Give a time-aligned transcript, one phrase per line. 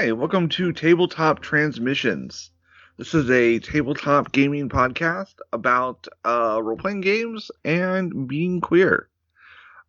[0.00, 2.52] Hi, welcome to Tabletop Transmissions.
[2.96, 9.10] This is a tabletop gaming podcast about uh, role playing games and being queer.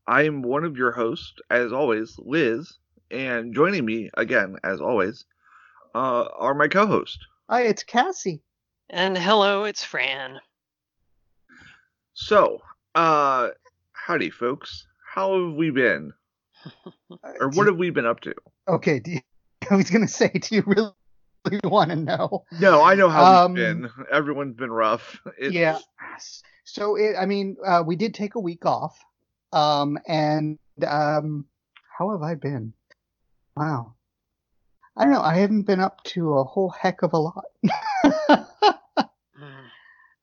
[0.05, 2.73] I am one of your hosts, as always, Liz,
[3.09, 5.23] and joining me again, as always,
[5.95, 7.17] uh, are my co host.
[7.49, 8.41] Hi, it's Cassie.
[8.89, 10.41] And hello, it's Fran.
[12.11, 12.59] So,
[12.95, 13.51] uh,
[13.93, 14.85] howdy, folks.
[15.09, 16.11] How have we been?
[17.39, 18.33] Or what have we been up to?
[18.67, 19.19] Okay, do you,
[19.71, 22.45] I was gonna say, do you really want to know?
[22.59, 23.89] No, I know how Um, we've been.
[24.11, 25.19] Everyone's been rough.
[25.37, 25.79] It's, Yeah.
[26.65, 28.99] So it, I mean, uh, we did take a week off,
[29.53, 31.45] um, and um,
[31.97, 32.73] how have I been?
[33.55, 33.95] Wow.
[34.97, 35.21] I don't know.
[35.21, 37.45] I haven't been up to a whole heck of a lot.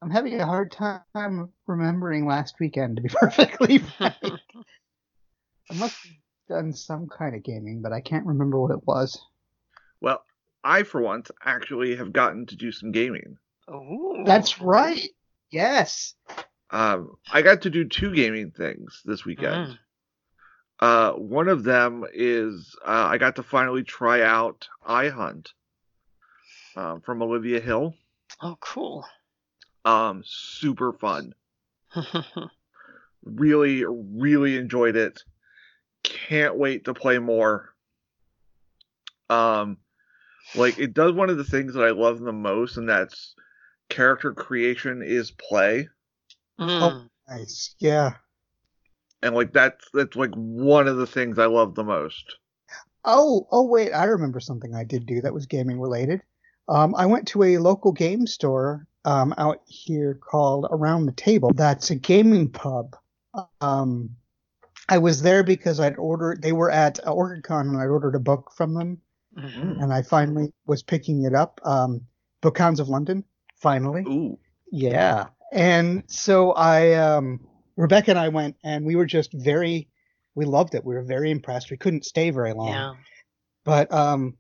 [0.01, 4.17] I'm having a hard time remembering last weekend, to be perfectly frank.
[5.71, 6.13] I must have
[6.49, 9.19] done some kind of gaming, but I can't remember what it was.
[10.65, 13.37] Well, I, for once, actually have gotten to do some gaming.
[13.71, 14.23] Ooh.
[14.25, 15.09] That's right.
[15.51, 16.15] Yes.
[16.71, 19.55] Um, I got to do two gaming things this weekend.
[19.71, 19.79] Mm.
[20.81, 25.49] Uh, one of them is uh, I got to finally try out iHunt
[26.77, 27.95] um, from Olivia Hill.
[28.41, 29.05] Oh, cool.
[29.85, 31.35] Um, super fun.
[33.25, 35.23] Really, really enjoyed it.
[36.03, 37.75] Can't wait to play more.
[39.29, 39.79] Um,
[40.55, 43.35] like it does one of the things that I love the most, and that's
[43.89, 45.89] character creation is play.
[46.61, 47.09] Mm.
[47.29, 47.75] Nice.
[47.79, 48.15] Yeah.
[49.23, 52.37] and like that's that's like one of the things I love the most.
[53.05, 56.21] Oh, oh wait, I remember something I did do that was gaming related.
[56.69, 61.51] Um, I went to a local game store um, out here called Around the Table.
[61.55, 62.97] That's a gaming pub.
[63.61, 64.11] Um,
[64.89, 66.43] I was there because I'd ordered.
[66.43, 69.01] They were at OrcaCon and I'd ordered a book from them,
[69.39, 69.81] Mhm.
[69.83, 71.61] and I finally was picking it up.
[71.65, 72.07] Um,
[72.43, 73.25] Bookhounds of London.
[73.57, 74.03] Finally.
[74.03, 74.39] Ooh,
[74.71, 75.29] Yeah.
[75.53, 77.41] And so I, um,
[77.77, 79.89] Rebecca and I went and we were just very,
[80.35, 80.85] we loved it.
[80.85, 81.71] We were very impressed.
[81.71, 82.69] We couldn't stay very long.
[82.69, 82.95] Yeah.
[83.65, 84.37] But, um,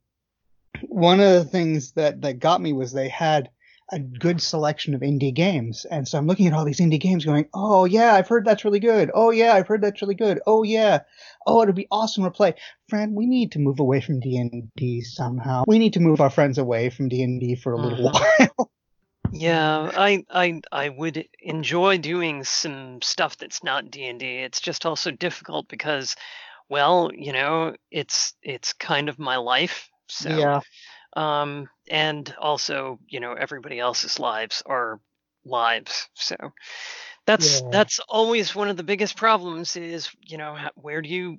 [0.82, 3.50] one of the things that, that got me was they had
[3.90, 5.86] a good selection of indie games.
[5.90, 8.64] And so I'm looking at all these indie games going, Oh yeah, I've heard that's
[8.64, 9.10] really good.
[9.14, 10.40] Oh yeah, I've heard that's really good.
[10.46, 11.00] Oh yeah.
[11.46, 12.54] Oh, it'll be awesome to play.
[12.88, 15.64] Friend, we need to move away from D&D somehow.
[15.66, 18.12] We need to move our friends away from D&D for a little Mhm.
[18.12, 18.70] while.
[19.30, 24.26] Yeah, I, I I would enjoy doing some stuff that's not D and D.
[24.38, 26.16] It's just also difficult because,
[26.70, 29.90] well, you know, it's it's kind of my life.
[30.08, 30.60] So, yeah.
[31.18, 35.00] Um, and also, you know, everybody else's lives are
[35.44, 36.08] lives.
[36.14, 36.36] So,
[37.26, 37.70] that's Yeah.
[37.70, 39.76] that's always one of the biggest problems.
[39.76, 41.38] Is you know, where do you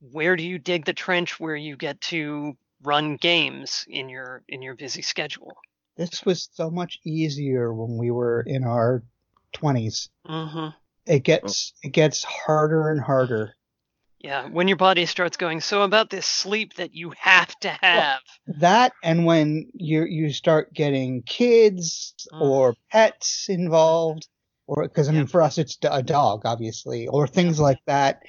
[0.00, 4.62] where do you dig the trench where you get to run games in your in
[4.62, 5.56] your busy schedule?
[5.96, 9.04] This was so much easier when we were in our
[9.52, 10.10] 20s.
[10.24, 10.72] hmm
[11.06, 13.56] It gets it gets harder and harder.
[14.20, 18.20] Yeah, when your body starts going, so about this sleep that you have to have.
[18.58, 22.40] That and when you you start getting kids Mm.
[22.40, 24.28] or pets involved
[24.66, 25.28] or cuz I mean Yep.
[25.28, 28.22] for us it's a dog obviously or things like that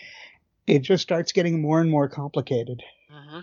[0.68, 2.84] it just starts getting more and more complicated.
[3.10, 3.40] hmm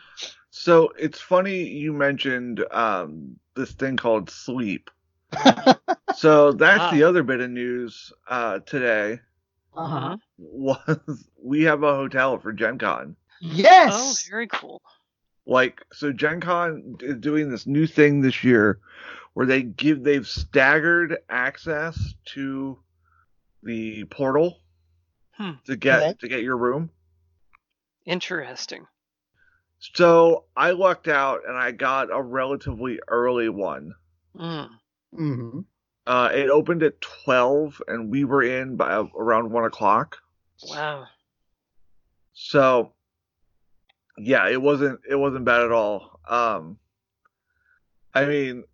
[0.51, 4.91] so it's funny you mentioned um this thing called sleep.
[6.11, 9.21] So that's the other bit of news uh today
[9.79, 10.17] Uh-huh.
[10.39, 13.17] was we have a hotel for Gen Con.
[13.43, 14.29] Oh, Yes.
[14.29, 14.83] very cool.
[15.47, 18.81] Like so Gen Con is doing this new thing this year
[19.35, 22.79] where they give they've staggered access to
[23.63, 24.61] the portal
[25.33, 25.53] Hmm.
[25.67, 26.15] to get Okay.
[26.21, 26.91] to get your room.
[28.05, 28.87] Interesting.
[29.95, 33.95] So I lucked out and I got a relatively early one.
[34.37, 34.69] Mm.
[35.15, 35.65] Mhm.
[36.09, 40.17] Uh, it opened at twelve, and we were in by around one o'clock.
[40.67, 41.05] Wow.
[42.33, 42.95] So,
[44.17, 46.19] yeah, it wasn't it wasn't bad at all.
[46.27, 46.79] Um,
[48.15, 48.65] I mean,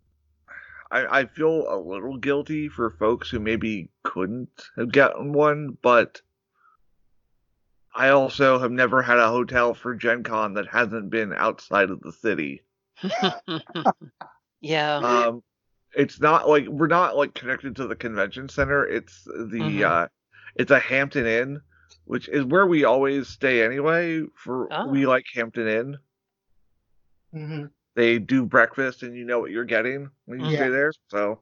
[0.89, 6.21] I I feel a little guilty for folks who maybe couldn't have gotten one, but
[7.93, 11.99] I also have never had a hotel for Gen Con that hasn't been outside of
[11.99, 12.61] the city.
[14.61, 14.95] yeah.
[14.95, 15.43] Um,
[15.95, 18.85] it's not like we're not like connected to the convention center.
[18.85, 19.83] It's the Mhm.
[19.83, 20.07] uh,
[20.55, 21.61] it's a Hampton Inn,
[22.05, 24.23] which is where we always stay anyway.
[24.35, 24.87] For Oh.
[24.87, 25.97] we like Hampton Inn.
[27.33, 27.71] Mhm.
[27.95, 30.57] They do breakfast, and you know what you're getting when you Yeah.
[30.57, 30.91] stay there.
[31.07, 31.41] So,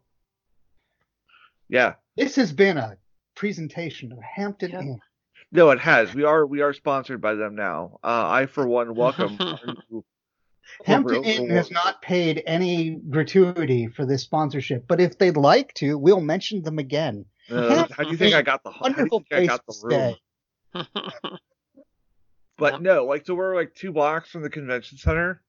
[1.70, 2.98] yeah, This has been a
[3.36, 4.80] presentation of Hampton Yeah.
[4.82, 5.00] Inn.
[5.52, 6.14] no, it has.
[6.14, 8.00] We are we are sponsored by them now.
[8.04, 10.06] Uh, I for one welcome our new
[10.86, 11.56] Hampton Inn cool.
[11.56, 16.62] has not paid any gratuity for this sponsorship, but if they'd like to, we'll mention
[16.64, 17.26] them again.
[17.52, 19.50] Uh, how do you think I got the how do you Wonderful think I place
[19.50, 21.38] got the room?
[22.58, 22.82] But Yep.
[22.82, 25.42] no, like so we're like two blocks from the convention center.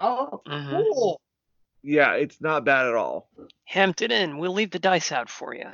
[0.00, 0.70] Oh, Mhm.
[0.92, 1.20] cool.
[1.82, 3.28] Yeah, it's not bad at all.
[3.64, 5.66] Hampton Inn, we'll leave the dice out for you.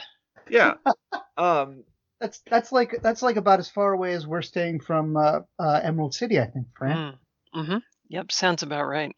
[0.49, 0.75] Yeah.
[1.37, 1.84] um
[2.19, 5.81] That's that's like that's like about as far away as we're staying from uh, uh,
[5.84, 7.19] Emerald City, I think, Fran.
[7.54, 7.76] Mm-hmm.
[8.08, 9.14] Yep, sounds about right.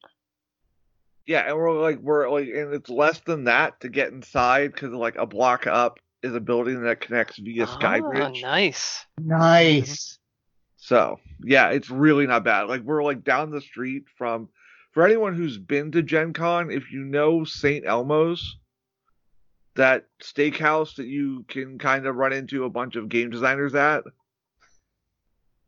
[1.27, 4.91] yeah, and we're like we're like and it's less than that to get inside cuz
[4.91, 8.43] like a block up is a building that connects via Ah, Skybridge.
[8.43, 9.07] nice.
[9.19, 10.19] Nice.
[10.77, 12.63] So, yeah, it's really not bad.
[12.65, 14.49] Like we're like down the street from
[14.93, 17.87] for anyone who's been to Gen Con, if you know St.
[17.87, 18.57] Elmo's,
[19.77, 24.03] that steakhouse that you can kind of run into a bunch of game designers at.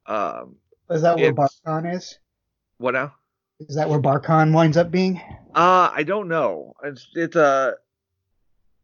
[0.07, 0.57] Um,
[0.91, 2.19] Is that where It's- Barcon is?
[2.82, 3.14] What now?
[3.61, 5.20] Is that where Barcon winds up being?
[5.55, 6.75] Uh, I don't know.
[6.82, 7.75] It's it's a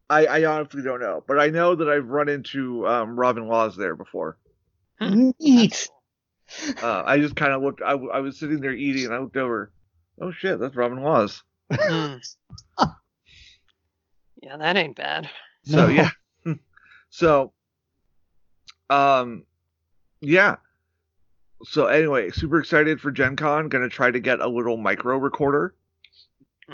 [0.09, 3.77] I I honestly don't know, but I know that I've run into um Robin Laws
[3.77, 4.39] there before.
[5.01, 5.91] Neat.
[6.83, 7.83] Uh, I just kind of looked.
[7.83, 9.73] I, I was sitting there eating, and I looked over.
[10.21, 11.43] Oh shit, that's Robin Laws.
[11.73, 12.21] Mm.
[14.43, 15.29] yeah, that ain't bad.
[15.65, 15.89] So No.
[15.89, 16.11] yeah.
[17.11, 17.53] so
[18.89, 19.45] um
[20.21, 20.57] yeah.
[21.65, 23.69] So anyway, super excited for Gen Con.
[23.69, 25.75] Gonna try to get a little micro recorder.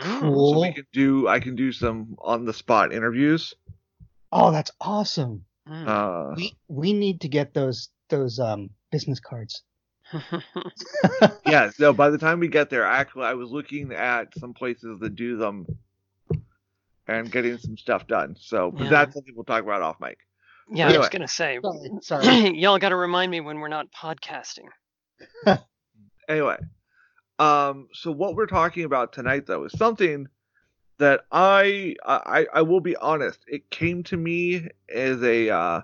[0.01, 0.53] Cool.
[0.55, 3.55] So we can do I can do some on the spot interviews.
[4.33, 5.45] Oh, that's awesome.
[5.69, 5.87] Mm.
[5.89, 9.63] Uh We we need to get those those um business cards.
[11.47, 14.99] yeah, so by the time we get there, actually I was looking at some places
[15.01, 15.67] that do them
[17.07, 18.37] and getting some stuff done.
[18.39, 18.91] So but Yeah.
[18.91, 20.19] that's something we'll talk about off mic.
[20.71, 22.49] Yeah, I was gonna say, Sorry, sorry.
[22.59, 24.69] y'all got to remind me when we're not podcasting.
[26.29, 26.57] anyway
[27.39, 30.27] um so what we're talking about tonight though is something
[30.99, 35.81] that i i i will be honest it came to me as a uh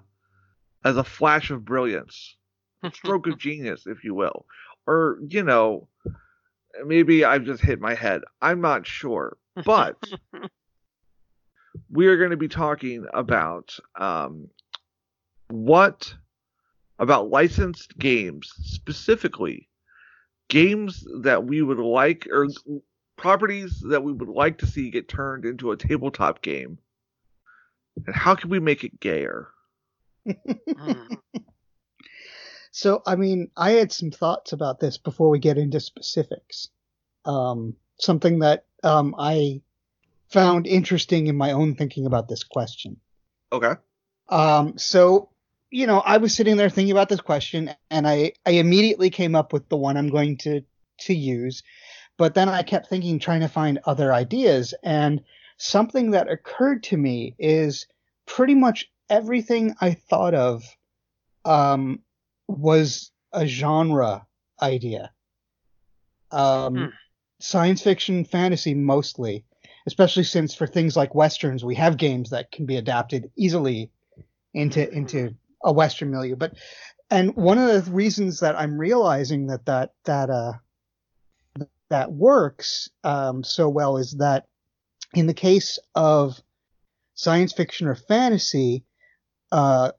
[0.84, 2.36] as a flash of brilliance
[2.92, 4.46] stroke of genius if you will
[4.86, 5.88] or you know
[6.84, 9.96] maybe i've just hit my head i'm not sure but
[11.90, 14.48] we are going to be talking about um
[15.50, 16.14] what
[16.98, 19.68] about licensed games specifically
[20.48, 22.46] games that we would like or
[23.16, 26.78] properties that we would like to see get turned into a tabletop game
[28.06, 29.48] and how can we make it gayer.
[32.72, 36.68] So, I mean, I had some thoughts about this before we get into specifics.
[37.24, 39.60] Um, something that um, I
[40.28, 42.96] found interesting in my own thinking about this question.
[43.52, 43.74] okay
[44.28, 45.29] Um, so,
[45.70, 49.34] you know, I was sitting there thinking about this question, and I, I immediately came
[49.34, 50.62] up with the one I'm going to
[51.02, 51.62] to use.
[52.18, 55.22] But then I kept thinking, trying to find other ideas, and
[55.56, 57.86] something that occurred to me is
[58.26, 60.64] pretty much everything I thought of
[61.44, 62.00] um,
[62.48, 64.26] was a genre
[64.60, 65.12] idea.
[66.30, 66.86] Um, Hmm.
[67.42, 69.46] Science fiction, fantasy mostly,
[69.86, 73.90] especially since for things like westerns, we have games that can be adapted easily
[74.52, 76.36] into into a western milieu.
[76.36, 76.54] But
[77.10, 80.52] and one of the reasons that I'm realizing that that that uh
[81.90, 84.46] that works um, so well is that
[85.12, 86.40] in the case of
[87.14, 88.84] science fiction or fantasy,
[89.52, 89.90] uh,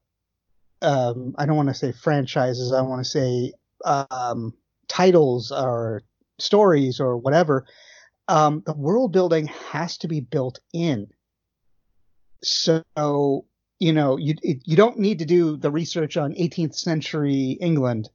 [0.81, 2.71] um, I don't want to say franchises.
[2.71, 3.53] I want to say
[3.85, 4.53] um,
[4.87, 6.01] titles or
[6.39, 7.65] stories or whatever.
[8.27, 11.07] Um, the world building has to be built in.
[12.41, 13.45] So
[13.81, 18.09] you know you you don't need to do the research on 18th century England.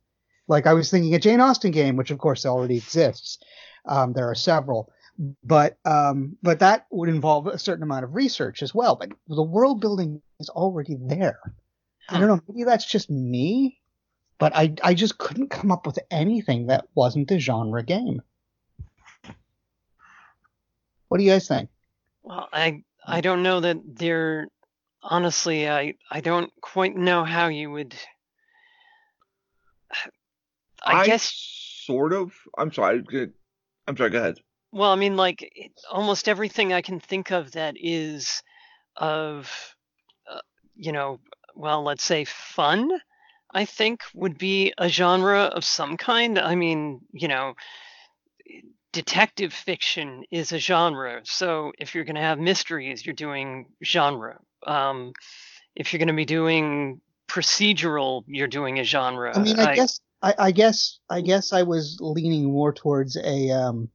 [0.46, 3.38] Like I was thinking a Jane Austen game, which of course already exists.
[3.84, 4.92] Um, there are several,
[5.42, 8.94] but um, but that would involve a certain amount of research as well.
[8.94, 11.40] But the world building is already there.
[12.08, 12.40] I don't know.
[12.48, 13.80] Maybe that's just me,
[14.38, 18.22] but I I just couldn't come up with anything that wasn't a genre game.
[21.08, 21.70] What do you guys think?
[22.22, 24.46] Well, I I don't know that there.
[25.02, 27.94] Honestly, I I don't quite know how you would.
[30.84, 31.32] I, guess.
[31.84, 33.02] sort of i'm sorry
[33.88, 34.38] i'm sorry go ahead
[34.72, 38.42] Well, I mean, like it, almost everything I can think of that is
[38.96, 39.50] of,
[40.30, 40.40] uh,
[40.74, 41.20] you know,
[41.54, 42.90] well, let's say fun.
[43.54, 46.38] I think would be a genre of some kind.
[46.38, 47.54] I mean, you know,
[48.92, 51.22] detective fiction is a genre.
[51.24, 54.38] So if you're going to have mysteries, you're doing genre.
[54.66, 55.12] Um,
[55.74, 59.36] if you're going to be doing procedural, you're doing a genre.
[59.36, 63.50] I mean, I, guess I, I guess I guess I was leaning more towards a
[63.50, 63.88] um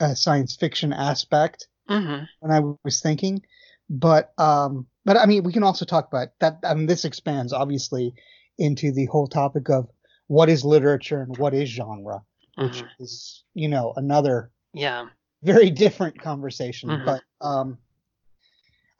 [0.00, 3.42] a science fiction aspect hmm when I was thinking,
[3.90, 6.58] but um, but I mean, we can also talk about that.
[6.64, 8.14] I mean, this expands obviously
[8.58, 9.88] into the whole topic of
[10.28, 12.22] what is literature and what is genre,
[12.56, 12.88] which Mhm.
[12.98, 15.08] is you know another Yeah.
[15.42, 16.88] very different conversation.
[16.88, 17.04] Mhm.
[17.04, 17.78] But um,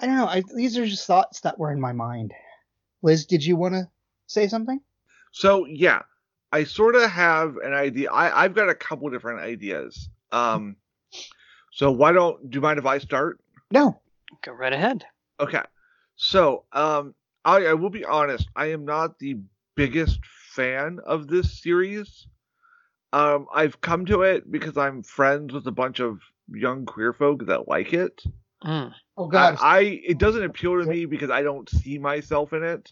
[0.01, 0.27] I don't know.
[0.27, 2.33] I, these are just thoughts that were in my mind.
[3.03, 3.89] Liz, did you want to
[4.27, 4.81] say something?
[5.33, 6.03] So yeah,
[6.53, 8.11] I sort of have an idea.
[8.11, 10.09] I, I've got a couple different ideas.
[10.33, 10.77] Um,
[11.73, 13.41] so why don't do you mind if I start?
[13.71, 14.01] No.
[14.43, 15.05] Go right ahead.
[15.39, 15.63] Okay.
[16.17, 17.15] So um,
[17.45, 18.49] I, I will be honest.
[18.57, 19.39] I am not the
[19.75, 20.21] biggest
[20.55, 22.27] fan of this series.
[23.13, 26.21] Um, I've come to it because I'm friends with a bunch of
[26.53, 28.23] young queer folk that like it.
[28.65, 28.93] Mm.
[29.17, 32.91] Oh God, I it doesn't appeal to me because I don't see myself in it.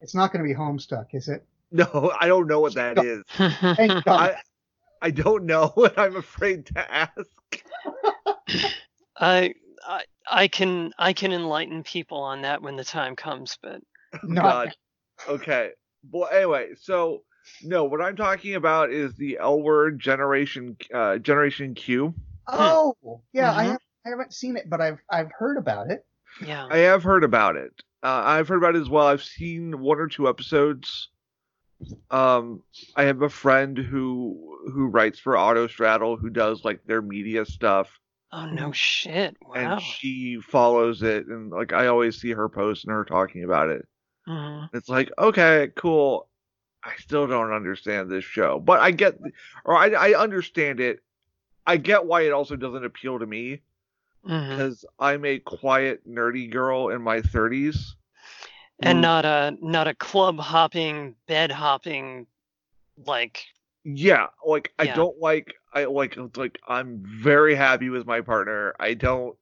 [0.00, 1.44] it's not going to be Homestuck, is it?
[1.72, 3.22] No, I don't know what that is.
[3.76, 4.08] Thank God.
[4.08, 4.36] I
[5.00, 7.62] I don't know, and I'm afraid to ask.
[9.16, 9.54] I,
[9.86, 13.80] I I can I can enlighten people on that when the time comes, but
[14.24, 14.74] Not- God.
[15.28, 15.70] Okay.
[16.10, 17.22] Well, anyway, so
[17.62, 22.14] no, what I'm talking about is the L word generation, uh, Generation Q.
[22.48, 22.96] Oh,
[23.32, 23.52] yeah.
[23.54, 23.70] I, Mhm.
[23.72, 26.04] have, I haven't seen it, but I've I've heard about it.
[26.44, 26.66] yeah.
[26.70, 27.72] I have heard about it.
[28.02, 29.06] Uh, I've heard about it as well.
[29.06, 31.08] I've seen one or two episodes.
[32.10, 32.62] Um,
[32.96, 37.98] I have a friend who who writes for Autostraddle who does like their media stuff,
[38.32, 39.36] oh no shit!
[39.42, 39.54] Wow.
[39.54, 43.70] and she follows it, and like I always see her post and her talking about
[43.70, 43.86] it.
[44.28, 44.76] Mm-hmm.
[44.76, 46.28] It's like, okay, cool.
[46.84, 49.18] I still don't understand this show, but I get,
[49.64, 51.00] or I, I understand it.
[51.66, 53.60] I get why it also doesn't appeal to me
[54.26, 54.50] Mhm.
[54.50, 57.96] because I'm a quiet, nerdy girl in my 30s.
[58.82, 62.26] And who- not a not a club hopping, bed hopping,
[63.06, 63.44] like
[63.84, 68.74] yeah, like I don't like, I like, like I'm very happy with my partner.
[68.78, 69.36] I don't.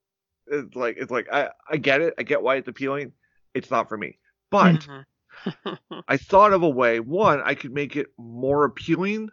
[0.47, 2.15] It's like it's like I I get it.
[2.19, 3.13] I get why it's appealing.
[3.55, 4.19] It's not for me.
[4.51, 5.05] But Mhm.
[6.09, 7.01] I thought of a way.
[7.01, 9.31] One, I could make it more appealing,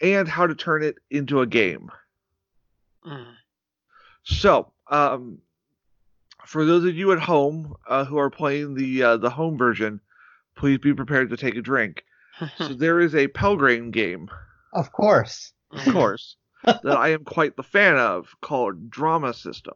[0.00, 1.90] and how to turn it into a game.
[3.04, 3.36] Mm.
[4.28, 5.38] So, um,
[6.44, 10.00] for those of you at home uh, who are playing the uh, the home version,
[10.56, 12.04] please be prepared to take a drink.
[12.58, 14.28] so there is a Pelgrane game,
[14.72, 15.52] Of course.
[15.72, 19.74] of course, that I am quite the fan of, called Drama System.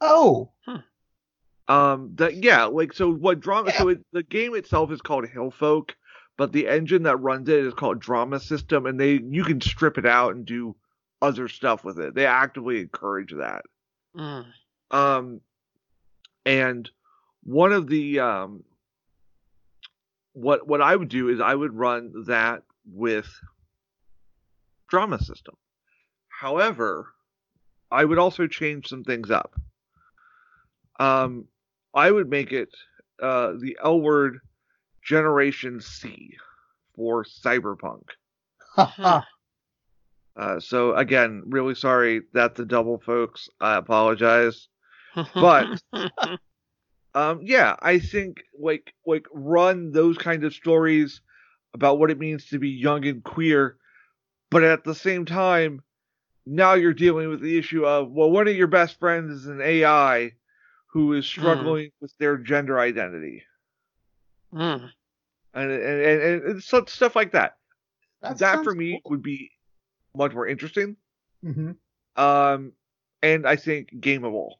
[0.00, 0.50] Oh,
[1.68, 3.70] Um, that yeah, like so what drama?
[3.72, 5.90] So it, the game itself is called Hillfolk,
[6.36, 9.96] but the engine that runs it is called Drama System, and they you can strip
[9.96, 10.74] it out and do
[11.22, 12.14] other stuff with it.
[12.14, 13.62] They actively encourage that.
[14.16, 14.46] Mm.
[14.90, 15.40] Um,
[16.44, 16.90] and
[17.42, 18.64] one of the um,
[20.32, 23.28] what what I would do is I would run that with
[24.88, 25.54] drama system.
[26.28, 27.08] However,
[27.90, 29.54] I would also change some things up.
[30.98, 31.46] Um,
[31.94, 32.70] I would make it
[33.22, 34.38] uh, the L word
[35.04, 36.36] Generation C
[36.94, 38.04] for Cyberpunk.
[40.40, 43.48] Ha Uh, so again, really sorry that's a double, folks.
[43.60, 44.68] I apologize.
[45.34, 45.80] But-
[47.14, 51.20] um yeah i think like like run those kind of stories
[51.74, 53.76] about what it means to be young and queer
[54.50, 55.82] but at the same time
[56.46, 59.60] now you're dealing with the issue of well one of your best friends is an
[59.60, 60.30] ai
[60.92, 63.42] who is struggling with their gender identity
[64.54, 64.90] Mm.
[65.54, 67.56] and and, and, and stuff like that
[68.22, 69.10] that, for me cool.
[69.10, 69.50] would be
[70.14, 70.96] much more interesting
[71.44, 71.76] Mhm.
[72.16, 72.72] um
[73.22, 74.54] and i think gameable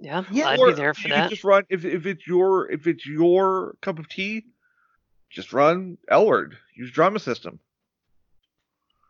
[0.00, 1.30] yeah, Yeah, I'd Or be there for you can that.
[1.30, 4.44] Just run if if it's your if it's your cup of tea,
[5.28, 6.56] just run L word.
[6.76, 7.58] Use drama system.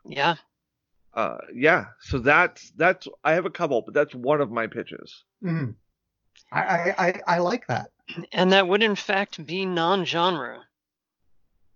[0.07, 0.37] Yeah.
[1.13, 1.89] Uh, yeah.
[2.01, 5.25] So that's that's I have a couple, but that's one of my pitches.
[5.45, 5.75] Mhm.
[6.51, 7.91] I, I, I, I like that.
[8.33, 10.61] And that would in fact be non-genre.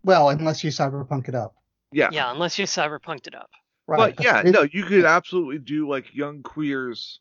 [0.05, 1.55] Well, unless you cyberpunk it up.
[1.93, 2.09] Yeah.
[2.13, 3.51] Yeah, unless you cyberpunked it up.
[3.87, 4.15] Right.
[4.17, 7.21] But yeah, It- no, you could absolutely do like young queers.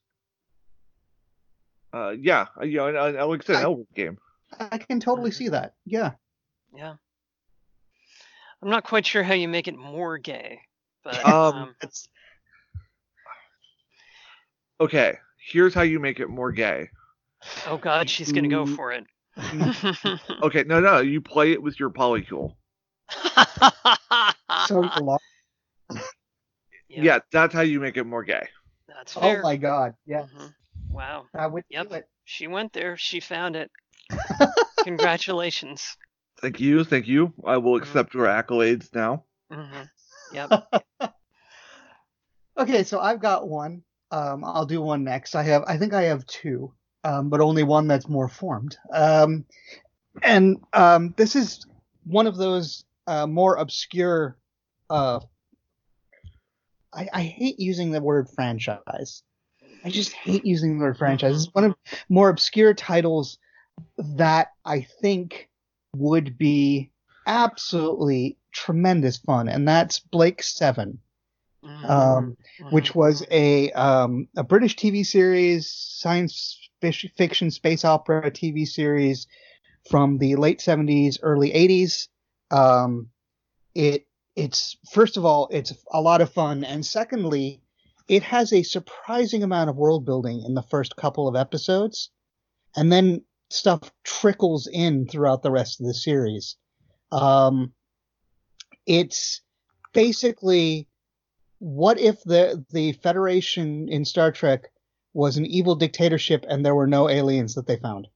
[1.93, 4.17] Uh, yeah, uh, you know, and, like I said, an I- L word game.
[4.59, 5.75] I can totally see that.
[5.85, 6.11] Yeah.
[6.75, 6.95] Yeah.
[8.61, 10.61] I'm not quite sure how you make it more gay,
[11.03, 12.07] but Um, um, It's,
[14.79, 16.89] Okay, here's how you make it more gay.
[17.67, 19.05] oh god, she's gonna go for it.
[20.43, 22.55] Okay, no, no, you play it with your polycule.
[24.67, 25.19] so long.
[26.91, 28.47] Yep, Yeah, that's how you make it more gay.
[28.87, 29.95] that's Oh my god.
[30.05, 30.23] Yeah.
[30.23, 30.53] Mhm.
[30.89, 31.89] Wow, I would Yep.
[31.89, 32.09] do it.
[32.25, 32.97] she went there.
[32.97, 33.71] She found it.
[34.83, 35.95] Congratulations.
[36.41, 37.33] Thank you, thank you.
[37.45, 37.83] I will Mhm.
[37.83, 39.23] accept your accolades now.
[39.49, 39.83] hmm
[40.31, 40.51] Yep.
[42.57, 43.83] Okay, so I've got one.
[44.11, 45.35] Um, I'll do one next.
[45.35, 48.77] I have, I think I have two, um, but only one that's more formed.
[48.93, 49.45] Um,
[50.21, 51.65] and um, this is
[52.03, 54.37] one of those uh, more obscure.
[54.89, 55.21] Uh,
[56.93, 59.23] I, I hate using the word franchise.
[59.83, 61.35] I just hate using the word franchise.
[61.35, 61.75] It's one of
[62.09, 63.37] more obscure titles
[63.97, 65.49] that I think
[65.95, 66.91] would be
[67.25, 70.99] absolutely tremendous fun, and that's Blake Seven
[71.83, 72.37] um,
[72.69, 79.27] which was a um, a British TV series, science fiction space opera TV series
[79.89, 82.07] from the late 70s, early 80s.
[82.49, 83.09] Um,
[83.75, 84.05] it
[84.41, 87.61] it's first of all it's a lot of fun, and secondly,
[88.07, 92.09] it has a surprising amount of world building in the first couple of episodes,
[92.75, 96.55] and then stuff trickles in throughout the rest of the series.
[97.11, 97.73] Um,
[98.85, 99.41] it's
[99.93, 100.87] basically
[101.59, 104.71] what if the the Federation in Star Trek
[105.13, 108.07] was an evil dictatorship and there were no aliens that they found?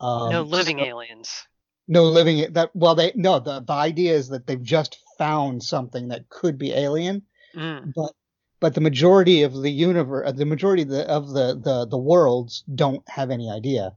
[0.00, 1.46] Um, no living so, aliens.
[1.90, 6.08] No living that well they no the the idea is that they've just found something
[6.08, 7.22] that could be alien,
[7.54, 7.92] mm.
[7.94, 8.12] but
[8.60, 12.62] but the majority of the universe, the majority of the of the the, the worlds
[12.72, 13.96] don't have any idea.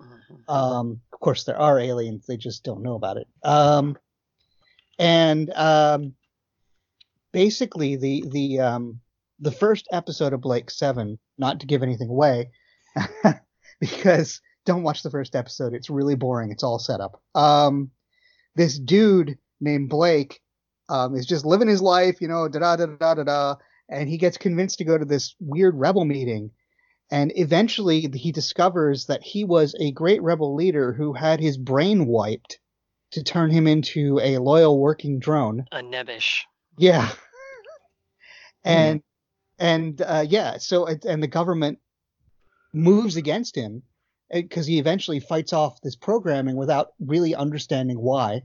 [0.00, 0.50] Mm-hmm.
[0.50, 3.26] Um, of course, there are aliens; they just don't know about it.
[3.42, 3.98] Um,
[5.00, 6.14] and um,
[7.32, 9.00] basically the the um,
[9.40, 12.50] the first episode of Blake Seven, not to give anything away,
[13.80, 15.74] because don't watch the first episode.
[15.74, 16.50] It's really boring.
[16.50, 17.20] It's all set up.
[17.34, 17.90] Um,
[18.54, 20.40] this dude named Blake
[20.88, 23.54] um, is just living his life, you know, da da da da da da,
[23.88, 26.50] and he gets convinced to go to this weird rebel meeting.
[27.10, 32.06] And eventually, he discovers that he was a great rebel leader who had his brain
[32.06, 32.58] wiped
[33.10, 35.66] to turn him into a loyal working drone.
[35.72, 36.40] A nebbish.
[36.78, 37.10] Yeah.
[38.64, 39.04] and mm.
[39.58, 41.80] and uh, yeah, so and the government
[42.72, 43.82] moves against him
[44.32, 48.42] because he eventually fights off this programming without really understanding why.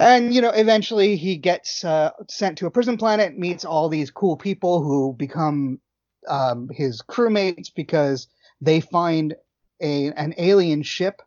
[0.00, 4.10] And you know, eventually he gets uh, sent to a prison planet, meets all these
[4.10, 5.80] cool people who become
[6.28, 8.28] um, his crewmates because
[8.60, 9.34] they find
[9.80, 11.20] a an alien ship.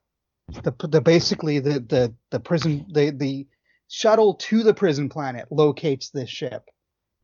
[0.64, 3.48] The, the basically the the the prison the the
[3.88, 6.70] shuttle to the prison planet locates this ship,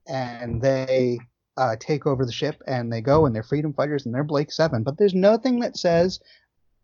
[0.07, 1.19] and they
[1.57, 4.51] uh, take over the ship and they go and they're freedom fighters and they're Blake
[4.51, 4.83] Seven.
[4.83, 6.19] But there's nothing that says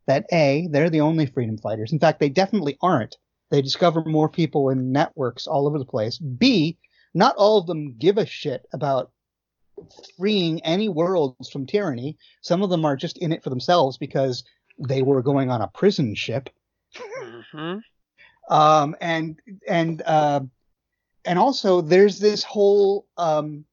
[0.07, 1.91] that a they're the only freedom fighters.
[1.91, 3.17] In fact, they definitely aren't.
[3.49, 6.17] They discover more people in networks all over the place.
[6.17, 6.77] B,
[7.13, 9.11] not all of them give a shit about
[10.17, 12.17] freeing any worlds from tyranny.
[12.41, 14.43] Some of them are just in it for themselves because
[14.79, 16.49] they were going on a prison ship.
[16.95, 17.77] Mm-hmm.
[18.49, 20.41] Um, and and uh,
[21.25, 23.65] and also there's this whole um,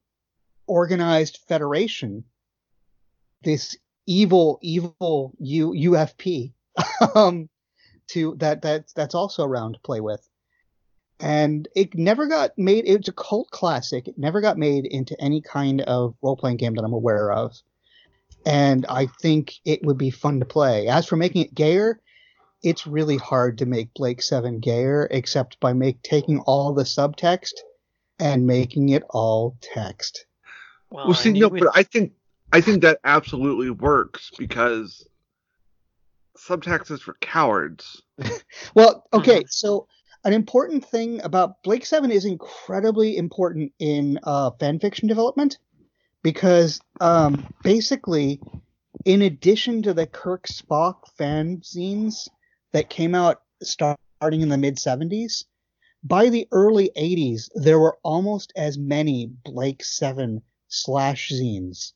[0.67, 2.25] organized federation,
[3.43, 6.53] this evil evil U, UFP,
[7.15, 7.49] um,
[8.09, 10.27] to that that that's also around to play with.
[11.21, 12.85] And it never got made.
[12.87, 14.09] It's a cult classic.
[14.09, 17.55] It never got made into any kind of role playing game that I'm aware of.
[18.45, 20.89] And I think it would be fun to play.
[20.89, 22.01] As for making it gayer,
[22.63, 27.53] it's really hard to make Blake Seven gayer, except by make taking all the subtext
[28.19, 30.27] and making it all text.
[30.91, 31.61] Well, well see, no, would...
[31.61, 32.13] but I think
[32.53, 35.07] I think that absolutely works because
[36.37, 38.03] subtext is for cowards.
[38.75, 39.49] well, okay, mm-hmm.
[39.49, 39.87] so
[40.25, 45.59] an important thing about Blake Seven is incredibly important in uh, fan fiction development
[46.23, 48.41] because um, basically,
[49.05, 52.29] in addition to the Kirk Spock fanzines,
[52.75, 55.45] that came out starting in the mid 70s.
[56.03, 60.43] By the early 80s, there were almost as many Blake 7
[60.75, 61.93] slash zines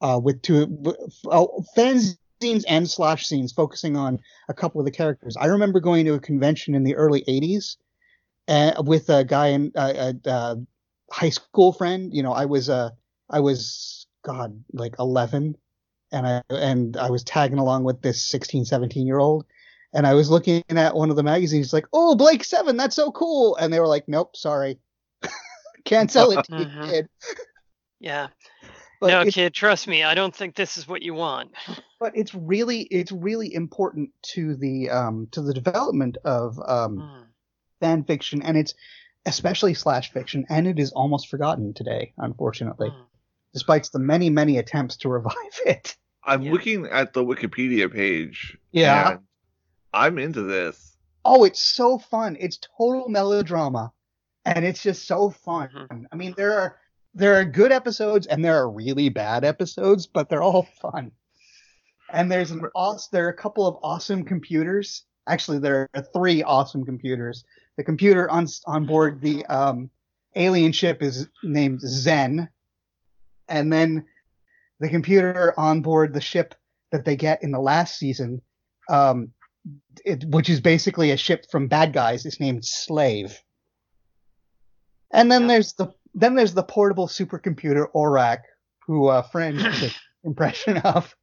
[0.00, 0.82] uh, with two
[1.30, 5.36] uh, fanzines and slash zines focusing on a couple of the characters.
[5.36, 7.76] I remember going to a convention in the early 80s
[8.48, 10.56] uh, with a guy in uh, a,
[11.10, 12.12] high school friend.
[12.14, 12.90] You know, I was uh,
[13.30, 15.56] I was God like 11
[16.12, 19.46] and I and I was tagging along with this 16, 17 year old
[19.92, 23.10] and I was looking at one of the magazines, like, "Oh, Blake Seven, that's so
[23.10, 24.78] cool," and they were like, "Nope, sorry,
[25.84, 27.08] can't sell it to you, kid."
[28.00, 28.28] Yeah.
[29.00, 31.52] But no, kid, trust me, I don't think this is what you want.
[32.00, 37.24] but it's really, it's really important to the um, to the development of um, mm.
[37.80, 38.74] fan fiction, and it's
[39.24, 43.04] especially slash fiction, and it is almost forgotten today, unfortunately, mm.
[43.52, 45.34] despite the many, many attempts to revive
[45.66, 45.96] it.
[46.24, 46.52] I'm yeah.
[46.52, 48.58] looking at the Wikipedia page.
[48.72, 49.18] Yeah.
[49.94, 50.96] I'm into this.
[51.24, 52.36] Oh, it's so fun.
[52.38, 53.92] It's total melodrama.
[54.44, 55.68] and it's just so fun.
[55.74, 56.04] Mhm.
[56.10, 56.76] I mean, there are
[57.14, 61.12] there are good episodes and there are really bad episodes, but they're all fun.
[62.10, 65.04] And there's an awesome, there are a couple of awesome computers.
[65.28, 67.44] Actually, there are three awesome computers.
[67.76, 69.90] The computer on on board the um,
[70.34, 72.48] alien ship is named Zen,
[73.46, 74.06] and then
[74.80, 76.54] the computer on board the ship
[76.92, 78.40] that they get in the last season,
[78.88, 79.32] um,
[80.04, 83.38] it, which is basically a ship from bad guys, is named Slave.
[85.10, 88.38] And then there's the then there's the portable supercomputer ORAC,
[88.86, 89.94] who uh, Fran did
[90.24, 91.14] impression of.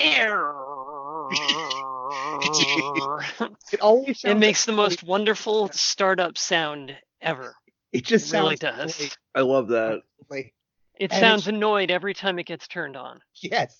[3.72, 7.54] It always it sounds makes the like- most wonderful startup sound ever.
[7.92, 8.96] It just It really sounds does.
[8.96, 9.18] great.
[9.34, 10.02] I love that.
[10.30, 13.20] It And sounds annoyed every time it gets turned on.
[13.40, 13.76] Yes.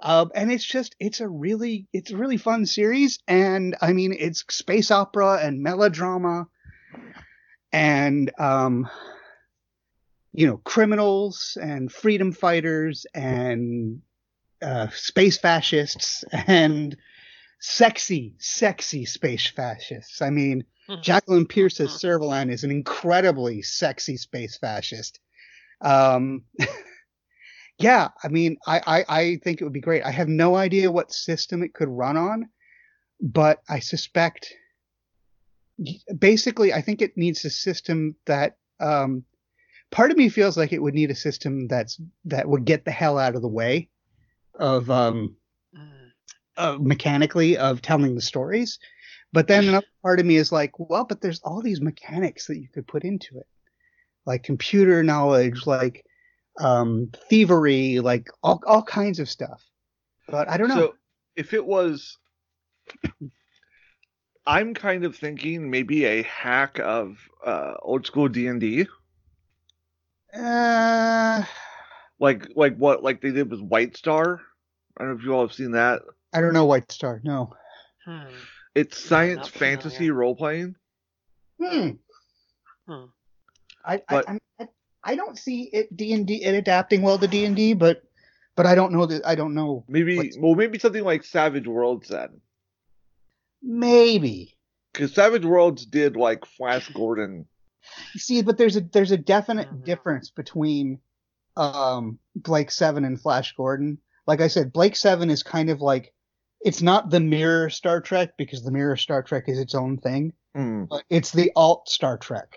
[0.00, 4.14] Um, and it's just it's a really it's a really fun series, and I mean
[4.18, 6.46] it's space opera and melodrama,
[7.74, 8.88] and um,
[10.32, 14.00] you know criminals and freedom fighters and
[14.62, 16.96] uh, space fascists and
[17.60, 20.22] sexy sexy space fascists.
[20.22, 21.02] I mean Mhm.
[21.02, 22.00] Jacqueline Pearce's Mhm.
[22.00, 25.18] Servalan is an incredibly sexy space fascist.
[25.80, 26.44] Um,
[27.78, 30.02] yeah, I mean, I, I, I think it would be great.
[30.02, 32.50] I have no idea what system it could run on,
[33.18, 34.54] but I suspect
[36.18, 39.24] basically, I think it needs a system that, um,
[39.90, 42.90] part of me feels like it would need a system that's, that would get the
[42.90, 43.88] hell out of the way
[44.54, 45.36] of, um,
[46.56, 48.78] uh, mechanically of telling the stories.
[49.32, 52.58] But then another part of me is like, well, but there's all these mechanics that
[52.58, 53.46] you could put into it,
[54.24, 56.04] like computer knowledge, like
[56.60, 59.62] um, thievery, like all all kinds of stuff.
[60.28, 60.76] But I don't know.
[60.76, 60.94] So
[61.34, 62.16] if it was,
[64.46, 68.86] I'm kind of thinking maybe a hack of uh, old school D and D,
[70.36, 71.42] uh,
[72.20, 74.40] like like what like they did with White Star.
[74.96, 76.02] I don't know if you all have seen that.
[76.32, 77.20] I don't know White Star.
[77.24, 77.54] No.
[78.04, 78.24] Hmm.
[78.74, 80.74] It's science Not fantasy role playing.
[81.62, 81.90] Hmm.
[82.88, 83.04] Hmm.
[83.84, 84.68] I, But- I, I
[85.06, 88.02] I don't see it D and D it adapting well to D and D, but
[88.56, 89.84] but I don't know that I don't know.
[89.88, 92.40] Maybe well maybe something like Savage Worlds then,
[93.66, 94.56] Maybe.
[94.92, 97.46] because Savage Worlds did like Flash Gordon.
[98.14, 99.84] See, but there's a there's a definite Mhm.
[99.84, 101.00] difference between
[101.56, 103.98] um Blake Seven and Flash Gordon.
[104.26, 106.12] Like I said, Blake Seven is kind of like
[106.60, 110.32] it's not the mirror Star Trek because the mirror Star Trek is its own thing,
[110.54, 110.84] Hmm.
[110.84, 112.56] but it's the alt Star Trek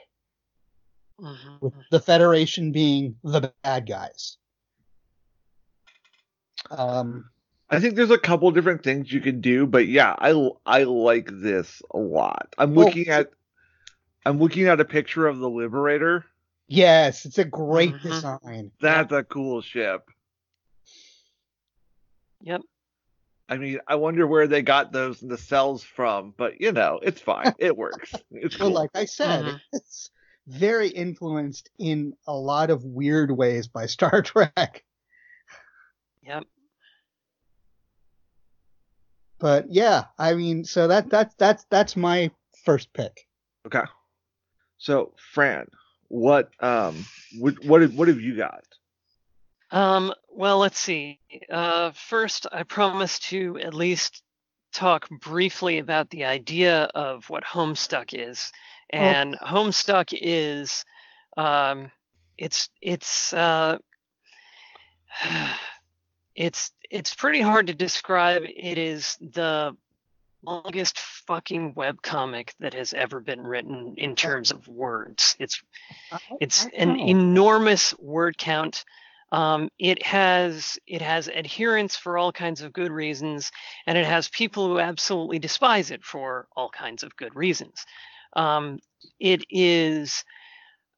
[1.19, 1.61] Mhm.
[1.61, 4.37] with the Federation being the bad guys.
[6.69, 7.29] Um,
[7.69, 11.30] I think there's a couple different things you can do, but yeah, I I like
[11.32, 12.53] this a lot.
[12.58, 13.32] I'm Well, looking at
[14.25, 16.25] I'm looking at a picture of the Liberator.
[16.67, 18.01] yes, it's a great Mhm.
[18.01, 18.71] design.
[18.80, 20.10] That's a cool ship.
[22.41, 22.62] Yep.
[23.49, 27.21] I mean, I wonder where they got those the cells from, but you know, it's
[27.21, 27.53] fine.
[27.60, 28.13] It works.
[28.32, 29.62] It's Well, like I said, Mhm.
[29.73, 30.12] it's
[30.47, 34.84] very influenced in a lot of weird ways by Star Trek.
[36.23, 36.43] Yep.
[39.39, 42.32] But yeah, I mean, so that that's that's that's my
[42.65, 43.28] first pick.
[43.65, 43.84] okay.
[44.78, 45.67] So, Fran,
[46.08, 47.06] what um
[47.38, 48.63] what what have, what have you got?
[49.71, 51.19] Um, well, let's see.
[51.50, 54.23] Uh, first, I promise to at least
[54.73, 58.52] talk briefly about the idea of what Homestuck is.
[58.89, 60.86] And Homestuck is,
[61.36, 61.91] um,
[62.38, 63.78] it's it's uh,
[66.36, 68.43] it's it's pretty hard to describe.
[68.43, 69.76] It is the
[70.43, 75.36] longest fucking webcomic that has ever been written in terms of words.
[75.39, 75.62] It's
[76.39, 78.86] it's an enormous word count.
[79.32, 83.52] Um, it has it has adherents for all kinds of good reasons,
[83.86, 87.86] and it has people who absolutely despise it for all kinds of good reasons.
[88.34, 88.80] Um,
[89.19, 90.23] it is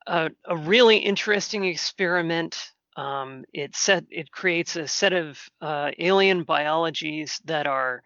[0.06, 2.72] a, a really interesting experiment.
[3.00, 8.04] Um, it set it creates a set of uh, alien biologies that are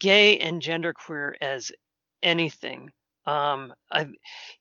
[0.00, 1.70] gay and genderqueer as
[2.22, 2.90] anything.
[3.26, 3.74] Um,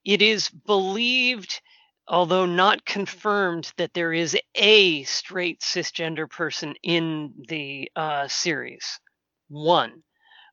[0.03, 1.61] it is believed,
[2.09, 8.99] although not confirmed, that there is a straight cisgender person in the uh, series.
[9.47, 10.03] One.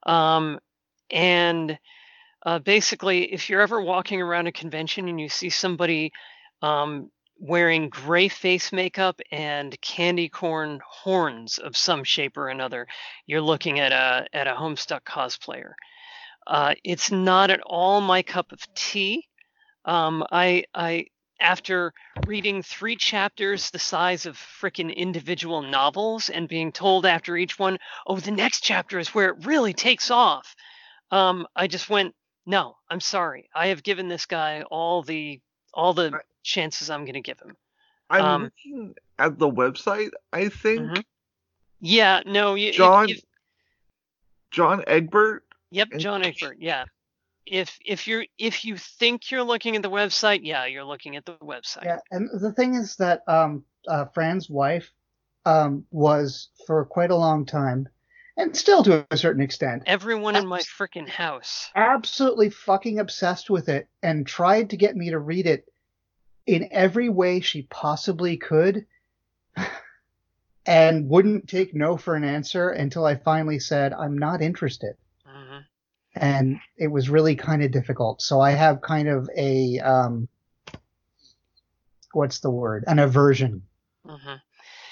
[0.06, 0.60] Um,
[1.10, 1.76] and
[2.46, 6.12] uh, basically, if you're ever walking around a convention and you see somebody
[6.62, 12.86] um, wearing gray face makeup and candy corn horns of some shape or another,
[13.26, 15.72] you're looking at a at a Homestuck cosplayer.
[16.46, 19.26] Uh, it's not at all my cup of tea.
[19.84, 21.06] Um, I I
[21.40, 21.94] after
[22.26, 27.78] reading three chapters the size of frickin' individual novels and being told after each one,
[28.06, 30.54] oh, the next chapter is where it really takes off.
[31.10, 33.48] Um, I just went, no, I'm sorry.
[33.54, 35.40] I have given this guy all the
[35.72, 37.56] all the chances I'm going to give him.
[38.08, 40.10] I'm Um, looking at the website.
[40.32, 41.04] I think Mhm.
[41.80, 43.22] Yeah, no, you, if- John if-
[44.50, 45.44] John Egbert.
[45.70, 46.58] Yep, And- John Egbert.
[46.60, 46.84] Yeah.
[47.46, 51.24] If if you're if you think you're looking at the website, yeah, you're looking at
[51.24, 51.84] the website.
[51.84, 54.92] Yeah, and the thing is that um, uh, Fran's wife
[55.46, 57.88] um, was for quite a long time,
[58.36, 61.70] and still to a certain extent, Everyone in my freaking house.
[61.74, 65.64] absolutely fucking obsessed with it, and tried to get me to read it
[66.50, 68.86] in every way she possibly could,
[70.66, 75.58] and wouldn't take no for an answer until I finally said, "I'm not interested." hmm
[76.16, 78.20] and it was really kind of difficult.
[78.20, 80.28] So I have kind of a um,
[82.12, 82.84] what's the word?
[82.86, 83.62] An aversion.
[84.04, 84.34] hmm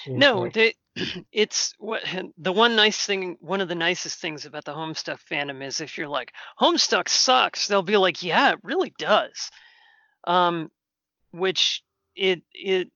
[0.05, 0.73] to No, the,
[1.31, 2.03] it's what
[2.37, 3.37] the one nice thing.
[3.41, 7.67] One of the nicest things about the Homestuck fandom is if you're like Homestuck sucks,
[7.67, 9.51] they'll be like, yeah, it really does.
[10.25, 10.71] Um,
[11.31, 11.83] which
[12.15, 12.89] it it.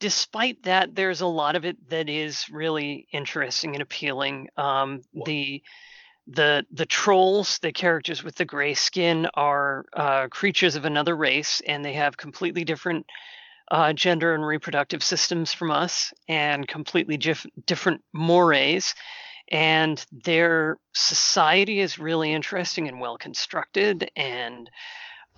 [0.00, 4.48] Despite that, there's a lot of it that is really interesting and appealing.
[4.56, 5.62] Um, the
[6.28, 11.60] the the trolls, the characters with the gray skin, are uh, creatures of another race,
[11.66, 13.06] and they have completely different
[13.70, 18.94] uh, gender and reproductive systems from us, and completely dif- different mores.
[19.50, 24.70] And their society is really interesting and well constructed, and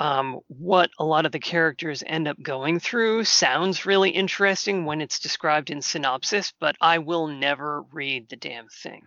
[0.01, 5.01] um, what a lot of the characters end up going through sounds really interesting when
[5.01, 6.53] it's described in synopsis.
[6.59, 9.03] But I will never read the damn thing.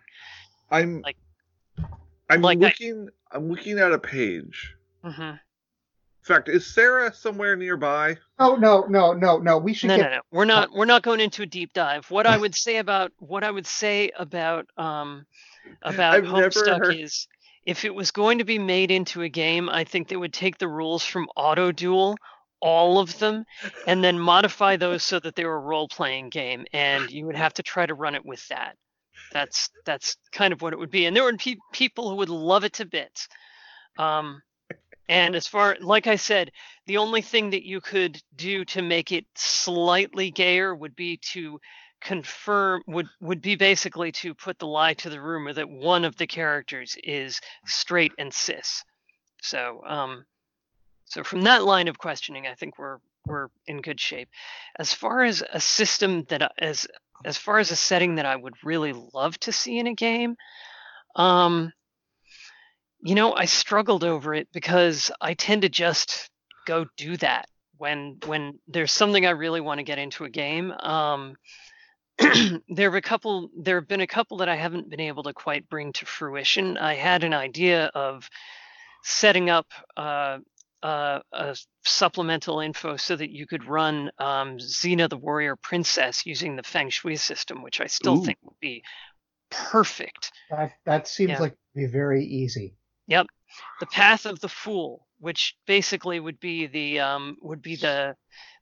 [0.70, 1.16] I'm Like-
[2.30, 4.74] I'm like looking I'm looking at a page.
[5.02, 5.38] hmm In
[6.22, 8.16] fact, is Sarah somewhere nearby?
[8.38, 9.58] Oh no, no, no, no.
[9.58, 10.20] We should No, get no, no.
[10.30, 10.70] We're not.
[10.72, 12.10] We're not going into a deep dive.
[12.10, 15.26] What I would say about what I would say about um
[15.82, 17.28] about I've Homestuck heard- is
[17.66, 20.58] if it was going to be made into a game, I think they would take
[20.58, 22.16] the rules from Auto Duel,
[22.60, 23.44] all of them,
[23.86, 27.36] and then modify those so that they were a role playing game, and you would
[27.36, 28.76] have to try to run it with that.
[29.32, 32.28] That's that's kind of what it would be, and there would be people who would
[32.28, 33.28] love it to bits.
[33.98, 34.42] Um,
[35.08, 36.50] and as far like I said,
[36.86, 41.60] the only thing that you could do to make it slightly gayer would be to
[42.04, 46.16] confirm would would be basically to put the lie to the rumor that one of
[46.16, 48.84] the characters is straight and cis.
[49.42, 50.24] So um
[51.06, 54.28] so from that line of questioning, I think we're we're in good shape.
[54.78, 56.86] As far as a system that as
[57.24, 60.36] as far as a setting that I would really love to see in a game,
[61.16, 61.72] um
[63.00, 66.30] you know, I struggled over it because I tend to just
[66.66, 67.46] go do that
[67.78, 70.72] when when there's something I really want to get into a game.
[70.72, 71.36] Um,
[72.68, 73.50] there have a couple.
[73.56, 76.78] There have been a couple that I haven't been able to quite bring to fruition.
[76.78, 78.28] I had an idea of
[79.02, 80.38] setting up uh,
[80.82, 86.56] uh, a supplemental info so that you could run um, Xena the Warrior Princess using
[86.56, 88.24] the Feng Shui system, which I still Ooh.
[88.24, 88.82] think would be
[89.50, 90.30] perfect.
[90.50, 90.72] that.
[90.84, 91.40] That seems Yeah.
[91.40, 92.76] like be very easy.
[93.08, 93.26] Yep.
[93.80, 98.16] The Path of the Fool, which basically would be the um, would be the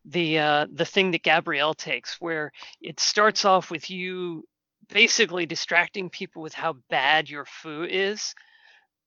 [0.04, 4.44] the uh, the thing that Gabrielle takes, where it starts off with you
[4.88, 8.34] basically distracting people with how bad your foo is.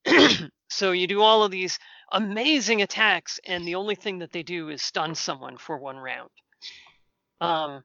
[0.70, 1.80] so you do all of these
[2.12, 6.30] amazing attacks, and the only thing that they do is stun someone for one round.
[7.42, 7.84] Um,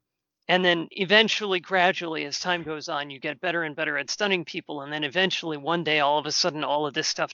[0.49, 4.44] and then eventually, gradually, as time goes on, you get better and better at stunning
[4.44, 4.83] people.
[4.83, 7.33] And then eventually, one day, all of a sudden, all of this stuff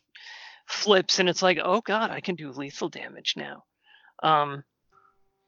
[0.67, 3.65] flips, and it's like, oh god, I can do lethal damage now.
[4.23, 4.65] Um,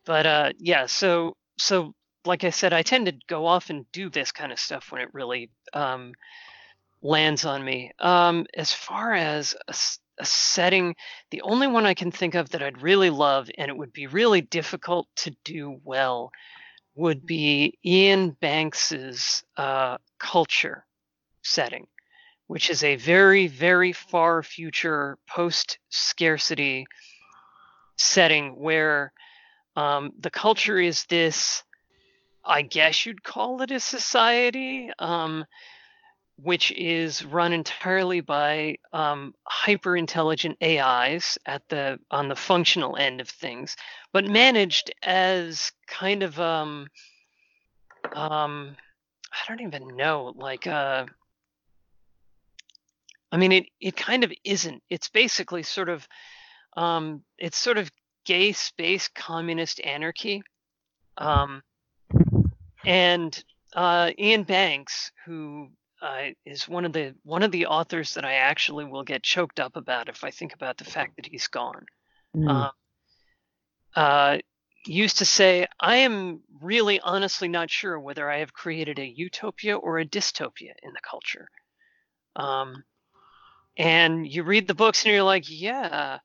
[0.09, 1.93] but uh, yeah, so so
[2.25, 5.03] like I said, I tend to go off and do this kind of stuff when
[5.03, 6.15] it really um,
[7.03, 7.93] lands on me.
[7.99, 10.97] Um, as far as a setting,
[11.31, 14.07] the only one I can think of that I'd really love, and it would be
[14.07, 16.33] really difficult to do well,
[16.95, 20.87] would be Iain Banks's uh, culture
[21.43, 21.87] setting,
[22.47, 26.87] which is a very, very far future post scarcity
[27.97, 29.13] setting where
[29.79, 31.65] um, the culture is this,
[32.45, 35.45] I guess you'd call it a society, um,
[36.37, 43.21] which is run entirely by um, hyper intelligent AIs at the on the functional end
[43.21, 43.77] of things,
[44.13, 46.89] but managed as kind of um,
[48.15, 48.77] um,
[49.33, 51.07] I don't even know, like uh,
[53.33, 54.83] I mean, it it kind of isn't.
[54.91, 56.09] It's basically sort of
[56.77, 57.91] Um, it's sort of
[58.29, 60.43] gay space communist anarchy.
[61.17, 61.63] Um,
[62.85, 63.43] and
[63.75, 65.69] uh, Iain Banks, who
[66.03, 69.59] uh, is one of the one of the authors that I actually will get choked
[69.59, 71.87] up about if I think about the fact that he's gone.
[72.37, 72.49] Mm.
[72.51, 72.71] Um,
[73.97, 74.39] uh,
[74.85, 79.77] used to say, I am really honestly not sure whether I have created a utopia
[79.77, 81.49] or a dystopia in the culture.
[82.37, 82.85] Um,
[83.77, 86.19] and you read the books and you're like, yeah.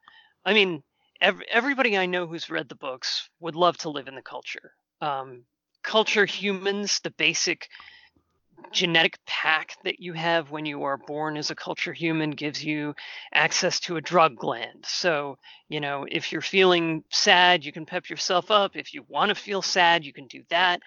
[0.45, 0.83] I mean,
[1.23, 4.73] ev- everybody I know who's read the books would love to live in the culture.
[5.01, 5.45] Um,
[5.83, 7.69] culture humans, the basic
[8.71, 12.93] genetic pack that you have when you are born as a culture human gives you
[13.33, 14.83] access to a drug gland.
[14.85, 15.37] So,
[15.69, 18.75] you know, if you're feeling sad, you can pep yourself up.
[18.75, 20.81] If you want to feel sad, you can do that.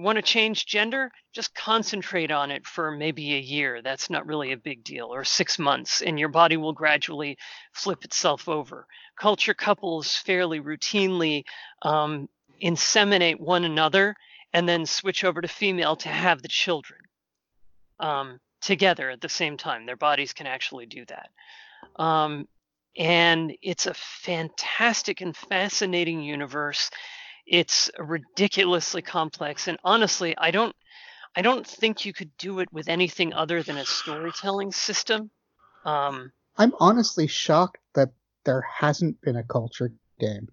[0.00, 1.12] Want to change gender?
[1.34, 3.82] Just concentrate on it for maybe a year.
[3.82, 7.36] That's not really a big deal, or six months, and your body will gradually
[7.74, 8.86] flip itself over.
[9.18, 11.44] Culture couples fairly routinely
[11.82, 12.30] um,
[12.62, 14.16] inseminate one another
[14.54, 17.00] and then switch over to female to have the children
[17.98, 19.84] um, together at the same time.
[19.84, 21.28] Their bodies can actually do that.
[22.02, 22.48] Um,
[22.96, 26.90] and it's a fantastic and fascinating universe.
[27.50, 30.74] It's ridiculously complex, and honestly, I don't,
[31.34, 35.32] I don't think you could do it with anything other than a storytelling system.
[35.84, 38.10] Um, I'm honestly shocked that
[38.44, 40.46] there hasn't been a culture game.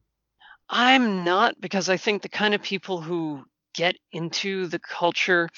[0.70, 3.44] I'm not because I think the kind of people who
[3.76, 5.50] get into the culture,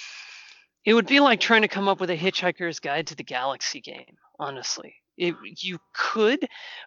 [0.84, 3.80] it would be like trying to come up with a Hitchhiker's Guide to the Galaxy
[3.80, 4.17] game.
[4.39, 6.45] Honestly, it, you could,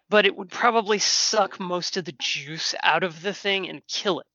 [0.09, 4.19] but it would probably suck most of the juice out of the thing and kill
[4.19, 4.27] it.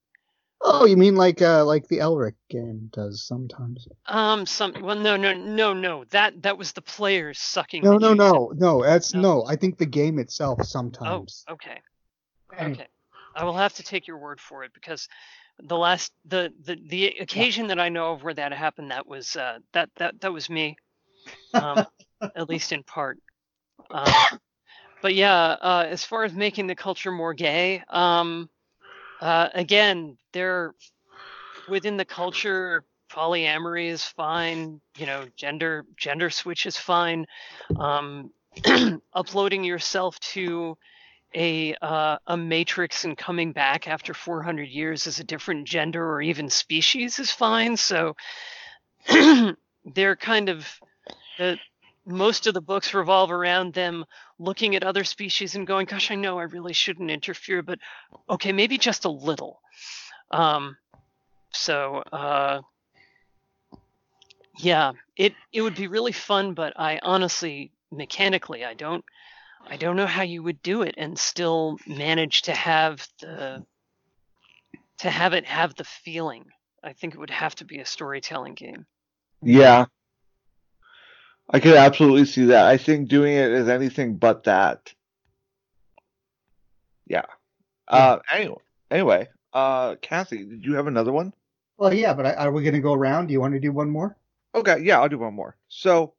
[0.61, 3.87] Oh, you mean like uh like the Elric game does sometimes?
[4.07, 6.05] Um, some well, no, no, no, no.
[6.11, 7.83] That that was the players sucking.
[7.83, 8.83] No, no, no, no.
[8.83, 9.21] That's No.
[9.21, 9.45] no.
[9.47, 11.45] I think the game itself sometimes.
[11.49, 11.81] Oh, okay.
[12.61, 12.87] Okay.
[13.37, 15.09] I will have to take your word for it because
[15.61, 19.37] the last the the, the occasion that I know of where that happened that was
[19.37, 20.77] uh, that that that was me,
[21.55, 21.87] um,
[22.37, 23.19] at least in part.
[23.91, 24.13] Um,
[25.03, 28.49] but yeah, uh, as far as making the culture more gay, um,
[29.21, 30.75] uh, again, there
[31.69, 34.81] within the culture, polyamory is fine.
[34.97, 37.27] You know, gender gender switch is fine.
[37.79, 38.31] Um,
[39.13, 40.77] uploading yourself to
[41.35, 46.23] a uh, a matrix and coming back after 400 years as a different gender or
[46.23, 47.77] even species is fine.
[47.77, 48.17] So
[49.85, 50.67] they're kind of
[51.39, 51.59] the
[52.07, 54.05] most of the books revolve around them
[54.39, 57.79] looking at other species and going, "Gosh, I know I really shouldn't interfere, but
[58.29, 59.61] okay, maybe just a little."
[60.31, 60.77] Um,
[61.53, 62.61] so uh,
[64.59, 69.05] yeah, it it would be really fun, but I honestly, mechanically, I don't
[69.67, 73.65] I don't know how you would do it and still manage to have the
[74.99, 76.47] to have it have the feeling.
[76.83, 78.87] I think it would have to be a storytelling game.
[79.43, 79.87] Yeah.
[81.51, 82.67] I could absolutely see that.
[82.67, 84.93] I think doing it is anything but that.
[87.07, 87.25] Yeah.
[87.87, 88.57] Uh anyway,
[88.91, 91.33] anyway, uh Kathy, did you have another one?
[91.79, 93.29] well, yeah, but I, are we gonna go around?
[93.29, 94.17] Do you want to do one more?
[94.55, 95.57] Okay, yeah, I'll do one more.
[95.69, 96.13] So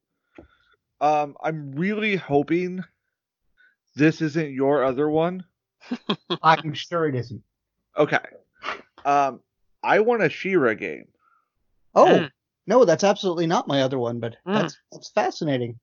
[0.99, 2.83] um I'm really hoping
[3.95, 5.43] this isn't your other one.
[6.41, 7.43] I'm sure it isn't.
[7.95, 8.17] Okay.
[9.05, 9.41] Um
[9.83, 11.07] I want a She-Ra game.
[11.93, 12.31] Oh Mm.
[12.69, 14.53] No, that's absolutely not my other one, but Mm.
[14.61, 15.79] that's that's fascinating.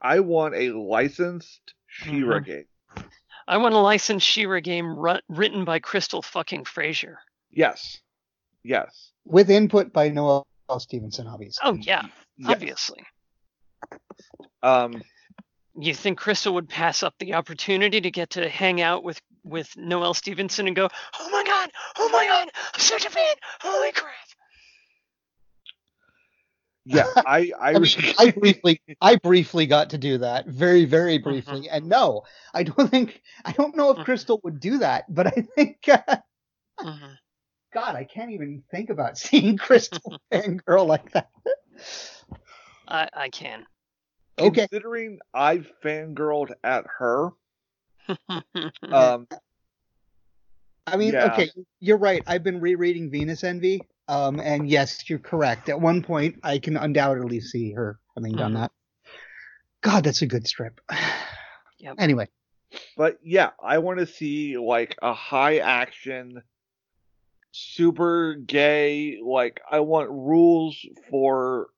[0.00, 2.44] I want a licensed She-Ra Mhm.
[2.44, 2.66] game.
[3.46, 7.20] I want a licensed She-Ra game ru- written by Crystal fucking Frazier.
[7.52, 8.00] Yes.
[8.64, 9.12] Yes.
[9.24, 10.46] With input by Noelle
[10.78, 11.62] Stevenson, obviously.
[11.64, 12.02] Oh yeah,
[12.38, 12.50] Yes.
[12.50, 13.06] obviously.
[14.64, 15.02] Um
[15.76, 19.74] You think Crystal would pass up the opportunity to get to hang out with with
[19.76, 20.88] Noelle Stevenson and go,
[21.20, 23.34] "Oh my god, oh my god, I'm such a fan!
[23.60, 24.14] Holy crap!"
[26.90, 31.18] Yeah, I I, I, mean, I briefly, I briefly got to do that, very, very
[31.18, 31.68] briefly.
[31.68, 32.22] And no,
[32.54, 34.04] I don't think, I don't know if Mhm.
[34.04, 36.16] Crystal would do that, but I think, uh,
[36.82, 37.18] Mhm.
[37.72, 41.30] God, I can't even think about seeing Crystal fangirl like that.
[42.88, 43.66] I I can.
[44.38, 47.30] Okay, considering I've fangirled at her,
[48.08, 48.92] Mm-hmm.
[48.92, 49.26] um
[50.86, 51.26] I mean, yeah.
[51.26, 52.22] okay, you're right.
[52.26, 55.68] I've been rereading Venus Envy, um, and yes, you're correct.
[55.68, 58.60] At one point, I can undoubtedly see her having done Mhm.
[58.60, 58.72] that.
[59.82, 60.80] God, that's a good strip.
[61.82, 61.94] Yep.
[61.98, 62.28] Anyway,
[62.94, 66.42] but yeah, I want to see like a high action
[67.52, 71.68] super gay like I want rules for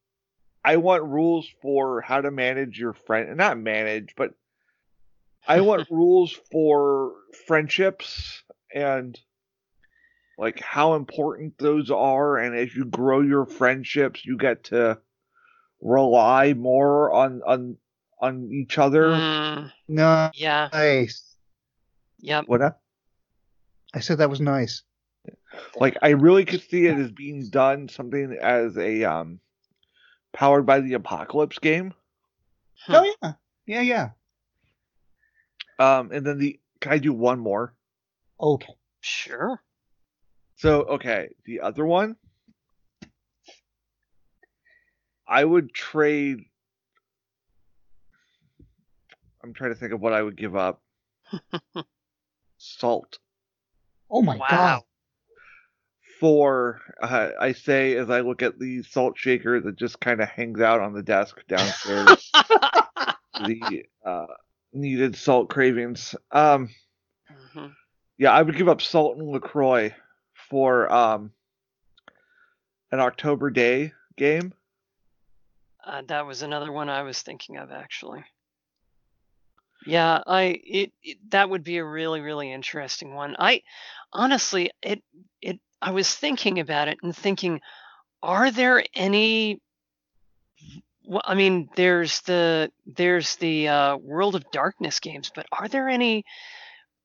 [0.65, 4.35] I want rules for how to manage your friend not manage but
[5.47, 7.13] I want rules for
[7.47, 8.43] friendships
[8.75, 9.17] and
[10.43, 14.99] like how important those are and as you grow your friendships you get to
[15.81, 17.77] rely more on on
[18.21, 19.09] on each other.
[19.09, 20.69] Mm, No, yeah.
[20.73, 21.37] nice.
[22.19, 22.45] Yep.
[22.47, 22.81] What up?
[23.95, 24.83] I said that was nice.
[25.77, 29.39] Like I really could see it as being done something as a um
[30.33, 31.95] powered by the apocalypse game.
[32.87, 32.95] Hmm.
[32.95, 33.33] Oh yeah,
[33.67, 34.09] yeah, yeah.
[35.79, 37.75] Um and then the can I do one more?
[38.41, 38.75] Okay.
[39.01, 39.61] Sure.
[40.63, 42.15] So okay, the other one
[45.27, 46.39] I would trade
[49.43, 50.81] I'm trying to think of what I would give up.
[52.59, 53.19] Salt
[54.09, 54.49] Oh my Wow.
[54.49, 54.83] god.
[56.21, 60.29] for uh, I say as I look at the salt shaker that just kind of
[60.29, 62.33] hangs out on the desk downstairs.
[63.37, 64.27] the uh,
[64.73, 66.15] needed salt cravings.
[66.31, 66.69] Um,
[67.57, 67.75] Mhm.
[68.17, 69.93] yeah, I would give up salt and LaCroix
[70.53, 71.33] for um
[72.91, 74.53] an October Daye game.
[75.83, 78.23] Uh, that was another one I was thinking of actually.
[79.87, 83.35] Yeah, I it, it that would be a really really interesting one.
[83.39, 83.63] I
[84.13, 85.03] honestly it
[85.41, 87.63] it I was thinking about it and thinking
[88.23, 89.59] are there any
[91.03, 95.89] well, I mean there's the there's the uh, World of Darkness games, but are there
[95.89, 96.25] any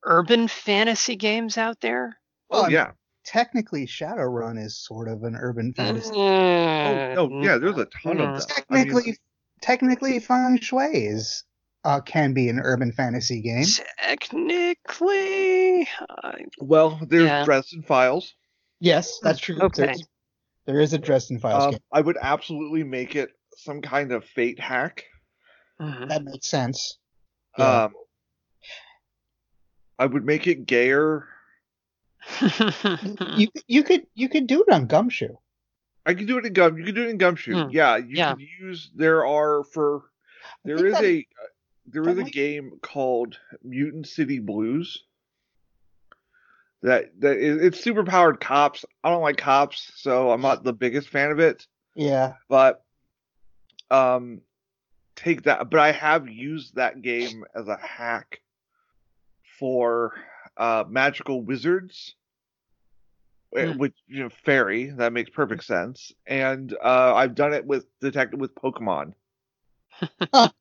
[0.03, 2.19] urban fantasy games out there?
[2.51, 2.91] Oh Um, yeah,
[3.27, 6.11] Technically, Shadowrun is sort of an urban fantasy.
[6.13, 7.57] oh, Mm, oh yeah.
[7.57, 8.35] There's a ton mm.
[8.35, 8.65] of them.
[8.69, 9.17] I mean, Technically,
[9.61, 11.43] technically, Feng Shui is
[11.83, 13.65] uh, can be an urban fantasy game.
[14.01, 15.87] Technically,
[16.23, 17.43] I well, there's Yeah.
[17.43, 18.33] Dresden Files.
[18.79, 19.59] Yes, that's true.
[19.59, 19.83] Okay.
[19.87, 20.03] There's-
[20.65, 21.79] there is a Dresden Files Um, game.
[21.93, 25.03] I would absolutely make it some kind of fate hack.
[25.81, 26.07] mhm.
[26.09, 26.97] That makes sense.
[27.57, 27.83] Yeah.
[27.85, 27.93] Um,
[29.99, 31.27] I would make it gayer.
[33.35, 35.35] You you could you could do it on Gumshoe.
[36.05, 36.77] I could do it in gum.
[36.77, 37.65] You could do it in Gumshoe.
[37.65, 37.69] Hmm.
[37.69, 38.33] Yeah, you Yeah.
[38.33, 38.89] could use.
[38.95, 40.03] There are for.
[40.63, 41.27] there is that- a.
[41.85, 45.03] there is There a might- game called Mutant City Blues.
[46.83, 48.85] That that is, it's super powered cops.
[49.03, 51.65] I don't like cops, so I'm not the biggest fan of it.
[51.95, 52.33] Yeah.
[52.47, 52.83] But
[53.89, 54.41] um,
[55.15, 55.69] take that.
[55.69, 58.41] But I have used that game as a hack
[59.59, 60.13] for
[60.55, 62.15] uh magical wizards.
[63.55, 63.77] Eh, Hmm.
[63.77, 68.39] Which you know, fairy that makes perfect sense, and uh, I've done it with detective
[68.39, 69.13] with Pokemon.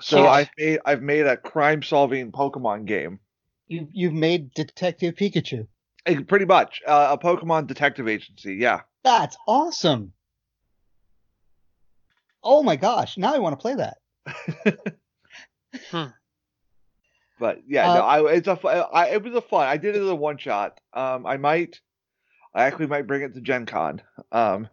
[0.00, 0.28] So Cute.
[0.28, 3.18] I've made I've made a crime solving Pokemon game.
[3.66, 5.66] you you've made Detective Pikachu.
[6.06, 8.54] Eh, Pretty much uh, a Pokemon detective agency.
[8.54, 8.82] Yeah.
[9.02, 10.12] That's awesome.
[12.44, 13.18] Oh my gosh!
[13.18, 13.96] Now I want to play that.
[17.40, 18.58] But yeah, Uh, no, I it's a
[19.12, 19.66] it was a fun.
[19.66, 20.80] I did it as a one shot.
[20.92, 21.80] Um, I might,
[22.58, 24.02] I actually might bring it to Gen Con.
[24.32, 24.68] Um,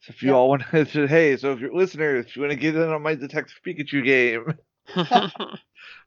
[0.00, 0.34] so if you Yeah.
[0.34, 3.02] all want to, hey, so if you're listeners, if you want to get in on
[3.02, 4.54] my Detective Pikachu game,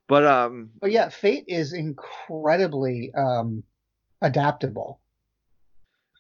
[0.08, 3.64] but um, But yeah, Fate is incredibly um,
[4.22, 5.00] adaptable.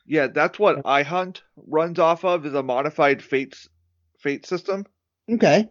[0.05, 3.67] yeah, that's what iHunt runs off of is a modified Fates
[4.19, 4.85] Fate system.
[5.29, 5.67] Okay.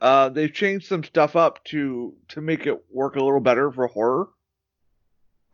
[0.00, 3.86] Uh, they've changed some stuff up to to make it work a little better for
[3.86, 4.28] horror.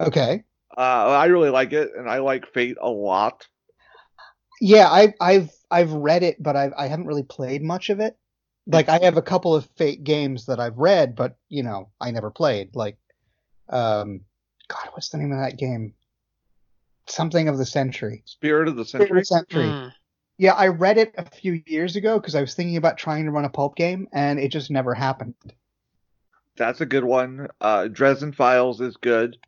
[0.00, 0.44] Okay.
[0.76, 3.46] Uh, I really like it, and I like Fate a lot.
[4.60, 8.16] Yeah, I, I've I've read it, but I've, I haven't really played much of it.
[8.66, 12.10] Like I have a couple of Fate games that I've read, but you know I
[12.10, 12.76] never played.
[12.76, 12.98] Like,
[13.68, 14.20] um,
[14.68, 15.94] God, what's the name of that game?
[17.06, 18.22] Something of the Century.
[18.26, 19.18] Spirit of the Spirit Century.
[19.18, 19.64] of the Century.
[19.64, 19.92] Mm.
[20.36, 23.30] Yeah, I read it a few years ago because I was thinking about trying to
[23.30, 25.34] run a pulp game, and it just never happened.
[26.56, 27.48] That's a good one.
[27.60, 29.38] Uh, Dresden Files is good.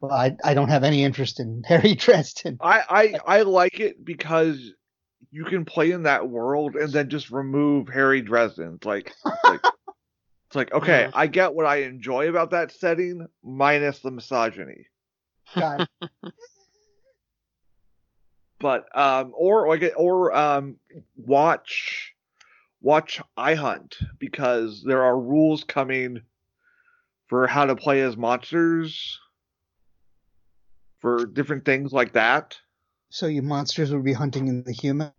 [0.00, 2.58] Well, I I don't have any interest in Harry Dresden.
[2.60, 2.82] I,
[3.26, 4.72] I I like it because
[5.30, 8.74] you can play in that world and then just remove Harry Dresden.
[8.76, 9.60] It's like, it's like,
[10.46, 11.10] it's like okay, Mhm.
[11.14, 14.86] I get what I enjoy about that setting, minus the misogyny.
[15.56, 15.86] God,
[18.60, 20.76] But um, or like or um,
[21.16, 22.12] watch
[22.80, 26.22] watch iHunt because there are rules coming
[27.28, 29.18] for how to play as monsters
[31.00, 32.58] for different things like that.
[33.10, 35.12] so you monsters would be hunting in the human.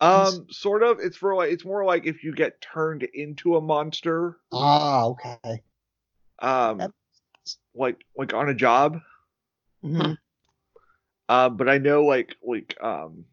[0.00, 0.98] Um, sort of.
[1.00, 5.62] It's for like it's more like if you get turned into a monster, Ah, okay.
[6.40, 6.90] um, Yep.
[7.74, 9.00] like like on a job.
[9.84, 10.18] Mhm.
[11.28, 13.24] Um, but I know like like um,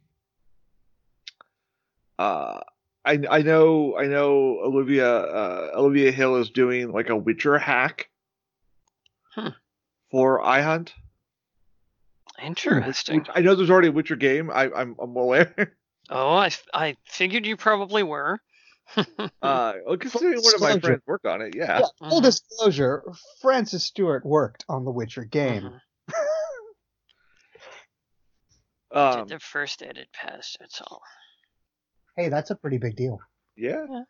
[2.19, 2.61] uh,
[3.03, 8.09] I I know I know Olivia uh, Olivia Hill is doing like a Witcher hack
[9.33, 9.49] Hmm.
[10.09, 10.91] for iHunt.
[12.43, 13.25] Interesting.
[13.33, 14.49] I know there's already a Witcher game.
[14.51, 15.75] I, I'm I'm aware.
[16.09, 18.39] Oh, I, I figured you probably were.
[18.97, 21.79] Uh, well, considering one of my friends worked on it, yeah.
[21.79, 22.23] Yeah, full Mhm.
[22.23, 23.03] disclosure:
[23.41, 25.79] Francis Stewart worked on the Witcher game.
[28.93, 28.97] Mhm.
[28.97, 30.57] Um, Did the first edit pass?
[30.59, 31.01] That's all.
[32.17, 33.19] Hey, that's a pretty big deal.
[33.55, 33.85] yeah.
[33.89, 34.03] Yeah.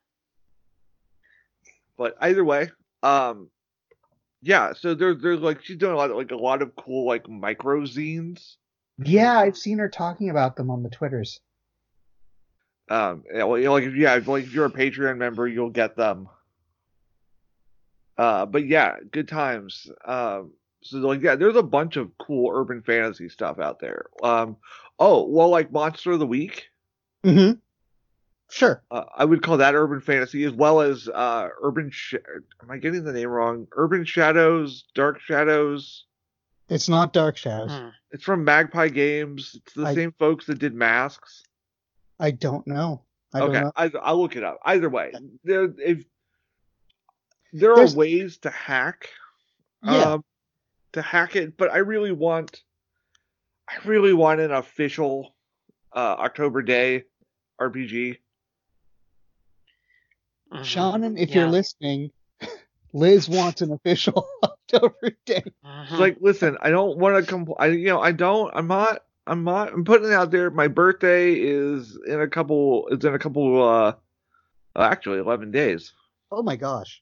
[1.97, 2.71] But either way,
[3.03, 3.51] um,
[4.41, 4.73] yeah.
[4.73, 7.29] So there's there's like she's doing a lot of like a lot of cool like
[7.29, 8.55] micro zines.
[8.97, 11.39] Yeah, I've seen her talking about them on the Twitters.
[12.89, 15.69] Um, yeah, well, you know, like if yeah, like if you're a Patreon member, you'll
[15.69, 16.27] get them.
[18.17, 19.89] Uh, but yeah, good times.
[20.05, 20.51] Um,
[20.83, 24.07] so like yeah, there's a bunch of cool urban fantasy stuff out there.
[24.23, 24.57] Um,
[24.99, 26.67] oh well, like Monster of the Week.
[27.23, 27.59] Mm-hmm.
[28.51, 28.83] Sure.
[28.91, 31.89] Uh, I would call that urban fantasy as well as uh, urban.
[31.89, 32.15] Sh-
[32.61, 33.65] Am I getting the name wrong?
[33.77, 36.05] Urban Shadows, Dark Shadows.
[36.67, 37.71] It's not Dark Shadows.
[37.71, 37.87] Hmm.
[38.11, 39.55] It's from Magpie Games.
[39.55, 41.43] It's the I- same folks that did Masks.
[42.19, 43.03] I don't know.
[43.33, 43.71] I okay, don't know.
[43.75, 44.59] I, I'll look it up.
[44.65, 45.13] Either way,
[45.45, 46.03] there if
[47.53, 49.07] there There's- are ways to hack,
[49.83, 50.13] Yeah.
[50.15, 50.25] um,
[50.91, 52.61] to hack it, but I really want,
[53.69, 55.35] I really want an official
[55.95, 57.05] uh, October Daye
[57.61, 58.17] RPG.
[60.51, 60.59] Mhm.
[60.61, 61.35] Seanan, if Yeah.
[61.41, 62.11] you're listening,
[62.93, 65.43] Liz wants an official October Daye.
[65.65, 65.97] Mhm.
[65.99, 68.51] Like, listen, I don't want to compl- I you know, I don't.
[68.53, 69.03] I'm not.
[69.27, 69.71] I'm not.
[69.71, 70.49] I'm putting it out there.
[70.49, 72.87] My birthday is in a couple.
[72.89, 73.63] It's in a couple.
[73.67, 73.93] uh
[74.75, 75.91] Actually, eleven days.
[76.31, 77.01] Oh my gosh.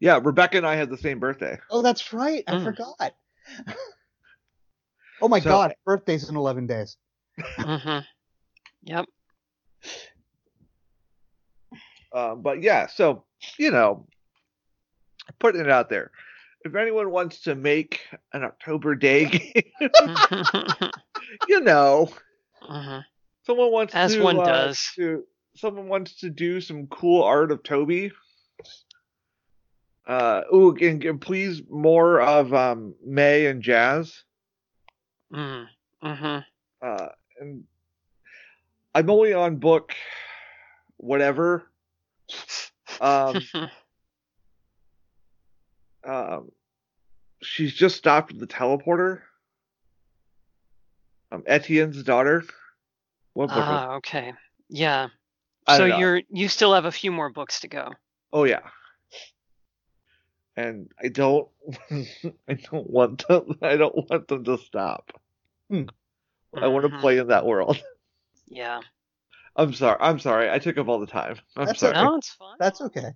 [0.00, 1.58] Yeah, Rebecca and I had the same birthday.
[1.70, 2.42] Oh, that's right.
[2.48, 2.64] I Mm.
[2.64, 3.14] forgot.
[5.22, 6.96] oh my So- god, birthday's in 11 days.
[7.58, 8.04] Mhm.
[8.82, 9.06] Yep.
[12.12, 13.24] Um, but yeah, so
[13.58, 14.06] you know,
[15.38, 16.10] putting it out there.
[16.64, 18.00] If anyone wants to make
[18.32, 19.24] an October Daye
[19.80, 19.90] game,
[21.48, 22.10] you know,
[22.62, 23.04] Mhm.
[23.44, 24.90] someone wants As to, one uh, does.
[24.96, 25.24] to
[25.56, 28.12] someone wants to do some cool art of Toby.
[30.06, 34.24] Uh, ooh, and, and please more of um May and Jazz.
[35.32, 35.68] Mhm.
[36.02, 36.44] Mhm.
[36.82, 37.08] Uh,
[37.40, 37.64] and
[38.94, 39.94] I'm only on book
[40.96, 41.69] whatever.
[43.00, 43.40] Um,
[46.04, 46.50] um,
[47.40, 49.20] she's just stopped the teleporter.
[51.32, 52.42] Um, Etienne's daughter.
[53.34, 53.64] What book?
[53.64, 54.34] Ah, okay.
[54.68, 55.08] Yeah.
[55.68, 57.92] So you're you still have a few more books to go.
[58.32, 58.68] Oh yeah.
[60.56, 61.48] And I don't,
[62.48, 63.56] I don't want them.
[63.62, 65.12] I don't want them to stop.
[65.70, 65.84] Hmm.
[66.60, 67.00] I want to Mhm.
[67.00, 67.82] play in that world.
[68.48, 68.80] Yeah.
[69.60, 69.98] I'm sorry.
[70.00, 70.50] I'm sorry.
[70.50, 71.36] I took up all the time.
[71.54, 71.92] I'm That's sorry.
[71.92, 72.56] No, it's fine.
[72.58, 73.10] That's okay.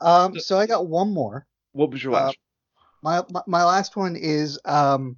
[0.00, 1.46] Um, so I got one more.
[1.72, 2.38] What was your Uh, last?
[3.02, 5.16] My, my my last one is um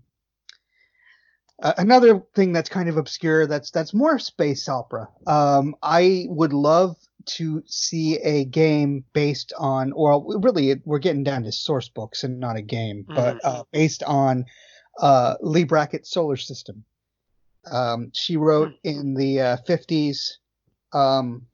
[1.60, 3.48] uh, another thing that's kind of obscure.
[3.48, 5.08] That's that's more space opera.
[5.26, 6.96] Um, I would love
[7.36, 12.22] to see a game based on, or really, it, we're getting down to source books
[12.22, 14.46] and not a game, but uh, based on
[15.00, 16.84] uh, Leigh Brackett's solar system.
[17.70, 20.37] Um, she wrote in the uh, 50s
[20.92, 21.46] um,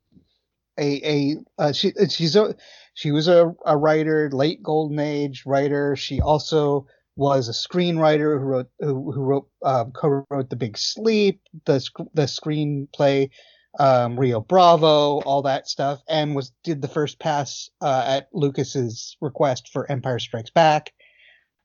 [0.78, 2.54] a a uh, she she's a
[2.94, 5.96] she was a, a writer, late golden age writer.
[5.96, 11.40] She also was a screenwriter who wrote who, who wrote um, co-wrote The Big Sleep,
[11.64, 13.30] the the screenplay
[13.78, 19.16] um, Rio Bravo, all that stuff, and was did the first pass uh, at Lucas's
[19.20, 20.92] request for Empire Strikes Back.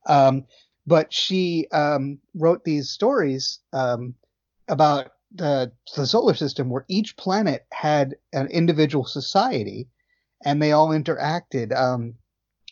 [0.08, 0.46] Um,
[0.88, 4.16] but she um, wrote these stories um,
[4.68, 9.88] about the, the solar system where each planet had an individual society
[10.44, 11.76] and they all interacted.
[11.78, 12.16] Um,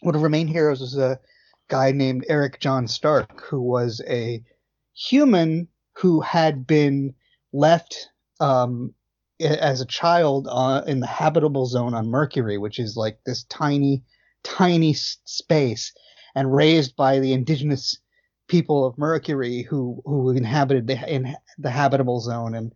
[0.02, 1.20] one of her main heroes was a
[1.68, 4.44] guy named Eric John Stark, who was a
[4.94, 7.14] human who had been
[7.52, 8.94] left um,
[9.40, 14.04] as a child uh, in the habitable zone on Mercury, which is like this tiny,
[14.44, 15.94] tiny space,
[16.36, 18.00] and raised by the indigenous
[18.48, 22.74] people of Mercury who who inhabited the in the habitable zone and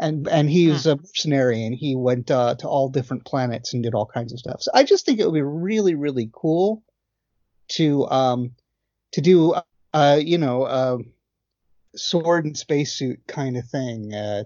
[0.00, 3.82] and and he was a mercenary and he went uh, to all different planets and
[3.82, 4.62] did all kinds of stuff.
[4.62, 6.82] So I just think it would be really really cool
[7.70, 8.52] to um
[9.12, 9.54] to do
[9.94, 10.98] uh you know uh,
[11.94, 14.14] sword and spacesuit kind of thing.
[14.14, 14.44] Uh,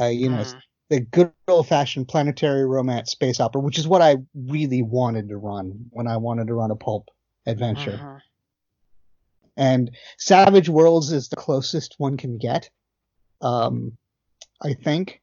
[0.00, 0.60] uh you know Mhm.
[0.90, 5.38] the good old fashioned planetary romance space opera, which is what I really wanted to
[5.38, 7.08] run when I wanted to run a pulp
[7.46, 7.96] adventure.
[7.98, 8.22] Mhm.
[9.56, 12.70] And Savage Worlds is the closest one can get,
[13.40, 13.96] um,
[14.62, 15.20] I think.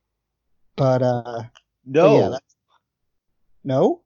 [0.75, 1.43] But uh,
[1.85, 2.55] No, yeah, that's-
[3.63, 4.01] no.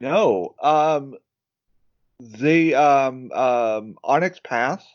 [0.00, 0.54] no.
[0.62, 1.14] Um,
[2.20, 4.86] the um um Onyx Path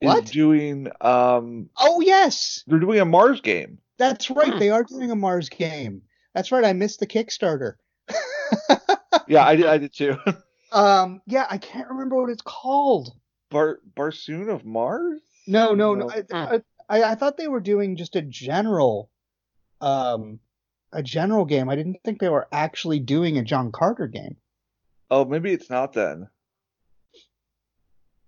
[0.00, 0.24] is What?
[0.26, 3.78] doing um Oh yes, they're doing a Mars game.
[3.98, 4.52] that's right.
[4.54, 4.58] Hmm.
[4.58, 6.02] They are doing a Mars game.
[6.34, 6.64] That's right.
[6.64, 7.74] I missed the Kickstarter.
[9.26, 9.66] Yeah, I did.
[9.66, 10.16] I did too.
[10.72, 13.12] um, yeah, I can't remember what it's called.
[13.50, 15.20] Bar Barsoom of Mars.
[15.46, 16.06] No, no, no.
[16.06, 16.22] No.
[16.32, 16.62] I.
[16.88, 19.10] I, I thought they were doing just a general,
[19.80, 20.40] um,
[20.92, 21.68] a general game.
[21.68, 24.36] I didn't think they were actually doing a John Carter game.
[25.08, 26.28] Oh, maybe it's not then.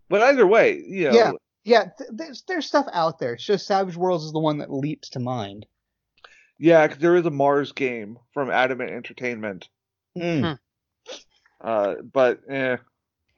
[0.08, 1.32] But either way, you know, Yeah.
[1.64, 3.34] Yeah, th- there's there's stuff out there.
[3.34, 5.64] It's just Savage Worlds is the one that leaps to mind.
[6.58, 9.68] yeah, 'cause there is a Mars game from Adamant Entertainment.
[10.16, 10.58] Mm.
[11.60, 12.76] Uh, but eh,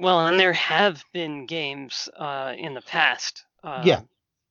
[0.00, 3.44] Well, and there have been games uh, in the past.
[3.62, 4.00] Uh, Yeah.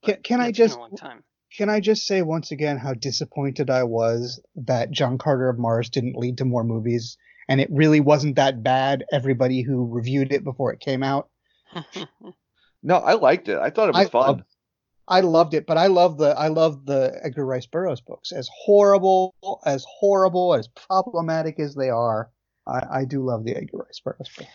[0.06, 1.24] Can, can I just long time?
[1.56, 5.90] can I just say once again how disappointed I was that John Carter of Mars
[5.90, 7.18] didn't lead to more movies,
[7.48, 9.06] and it really wasn't that bad.
[9.14, 11.30] Everybody who reviewed it before it came out,
[12.84, 13.58] no, I liked it.
[13.60, 14.28] I thought it was I fun.
[14.28, 14.44] loved-
[15.06, 15.66] I loved it.
[15.68, 18.32] But I love the I love the Edgar Rice Burroughs books.
[18.32, 19.34] As horrible
[19.66, 22.30] as horrible as problematic as they are,
[22.66, 24.50] I, I do love the Edgar Rice Burroughs books.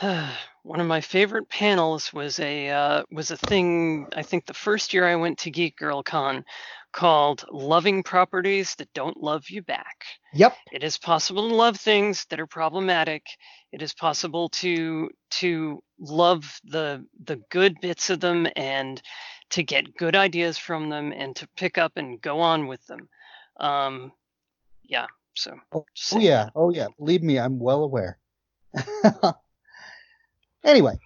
[0.62, 4.06] One of my favorite panels was a uh, was a thing.
[4.14, 6.44] I think the first year I went to Geek Girl Con,
[6.92, 10.56] called "Loving Properties That Don't Love You Back." Yep.
[10.72, 13.26] It is possible to love things that are problematic.
[13.72, 19.02] It is possible to to love the the good bits of them and
[19.50, 23.08] to get good ideas from them and to pick up and go on with them.
[23.58, 24.12] Um,
[24.84, 25.06] yeah.
[25.34, 25.56] So.
[25.72, 26.86] Oh, Oh yeah, oh yeah.
[26.98, 28.18] Believe me, I'm well aware.
[30.64, 30.98] anyway,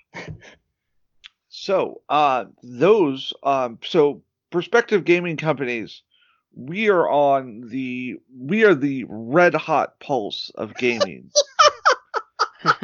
[1.49, 6.03] So, uh, those, um, so prospective gaming companies,
[6.55, 11.33] we are on the, we are the red hot pulse of gaming.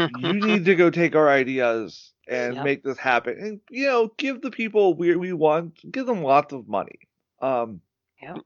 [0.06, 2.62] you need to go take our ideas and Yep.
[2.62, 6.52] make this happen, and you know, give the people we we want, give them lots
[6.52, 6.98] of money.
[7.40, 7.80] Um,
[8.22, 8.40] Yep.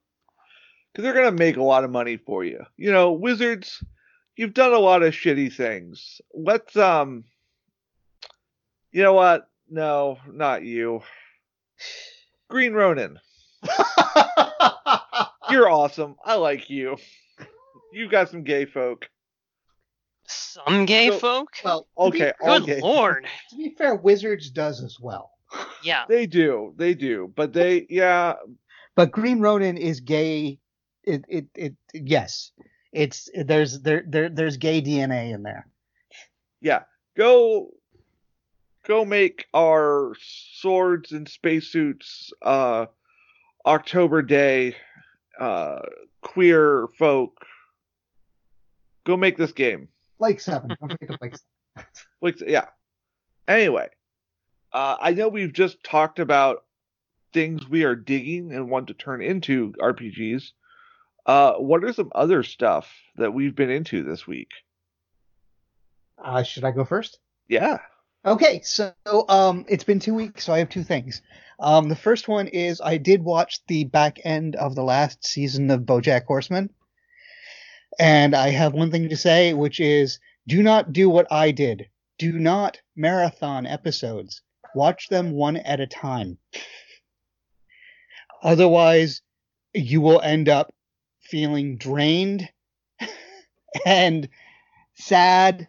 [0.92, 2.64] because they're gonna make a lot of money for you.
[2.76, 3.82] You know, wizards,
[4.36, 6.20] you've done a lot of shitty things.
[6.34, 7.24] Let's um,
[8.92, 9.48] you know what?
[9.68, 11.02] No, not you.
[12.48, 13.18] Green Ronin,
[15.50, 16.16] you're awesome.
[16.24, 16.96] I like you.
[17.92, 19.08] You got some gay folk.
[20.26, 21.48] Some gay So- folk.
[21.64, 22.80] well, to be- Okay, all Good gay.
[22.80, 23.26] lord.
[23.50, 25.30] to be fair, Wizards does as well.
[25.82, 26.04] Yeah.
[26.08, 28.34] They do, they do, but they, yeah,
[28.94, 30.58] But Green Ronin is gay.
[31.04, 32.52] It it it yes.
[32.92, 35.66] It's there's there there there's gay DNA in there.
[36.60, 36.82] yeah.
[37.16, 37.70] Go,
[38.84, 42.32] go make our swords and spacesuits.
[42.42, 42.86] Uh,
[43.66, 44.74] October Daye,
[45.38, 45.80] uh,
[46.20, 47.44] queer folk.
[49.04, 49.88] Go make this game.
[50.18, 50.76] Like seven.
[50.80, 51.18] Don't forget
[51.76, 51.88] seven.
[52.20, 52.66] Like, yeah.
[53.48, 53.88] Anyway,
[54.72, 56.64] uh, I know we've just talked about
[57.32, 60.50] things we are digging and want to turn into RPGs.
[61.26, 64.50] Uh, what are some other stuff that we've been into this week?
[66.22, 67.18] Uh, should I go first?
[67.48, 67.78] Yeah.
[68.24, 68.94] Okay, so
[69.28, 71.22] um, it's been two weeks, so I have two things.
[71.58, 75.68] Um, the first one is I did watch the back end of the last season
[75.72, 76.70] of BoJack Horseman,
[77.98, 81.88] and I have one thing to say, which is do not do what I did.
[82.16, 84.42] Do not marathon episodes.
[84.72, 86.38] Watch them one at a time.
[88.40, 89.22] Otherwise,
[89.74, 90.72] you will end up
[91.22, 92.48] feeling drained
[93.84, 94.28] and
[94.94, 95.68] sad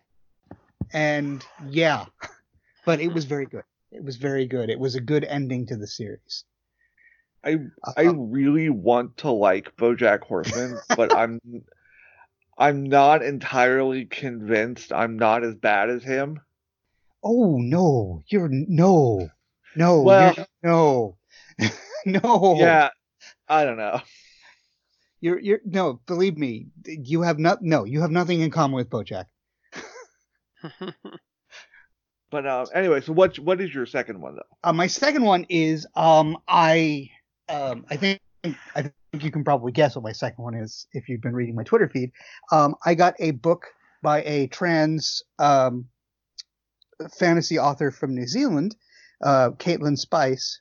[0.92, 2.06] and yeah
[2.86, 3.64] but it was very good.
[3.92, 4.70] It was very good.
[4.70, 6.44] It was a good ending to the series.
[7.44, 7.58] I
[7.98, 11.40] I Uh, really want to like BoJack Horseman, but I'm
[12.58, 16.40] I'm not entirely convinced I'm not as bad as him.
[17.24, 18.22] oh no.
[18.28, 19.30] You're no.
[19.76, 21.18] No Well- you're, no.
[22.06, 22.56] No.
[22.60, 22.90] Yeah,
[23.48, 24.02] I don't know.
[25.22, 28.90] you're you're no believe me you have not no you have nothing in common with
[28.90, 29.28] bojack
[32.34, 34.42] But uh, anyway, so what what is your second one though?
[34.64, 37.12] uh, my second one is um i
[37.48, 38.20] um i think
[38.76, 41.54] i think you can probably guess what my second one is if you've been reading
[41.54, 42.12] my twitter feed.
[42.52, 43.68] Um i got a book
[44.02, 45.86] by a trans um
[47.20, 48.76] fantasy author from new zealand
[49.24, 50.60] uh caitlin spice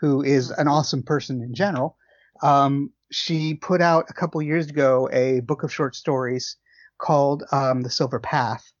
[0.00, 1.96] who is an awesome person in general.
[2.42, 6.56] Um she put out a couple years ago a book of short stories
[6.98, 8.71] called um the silver path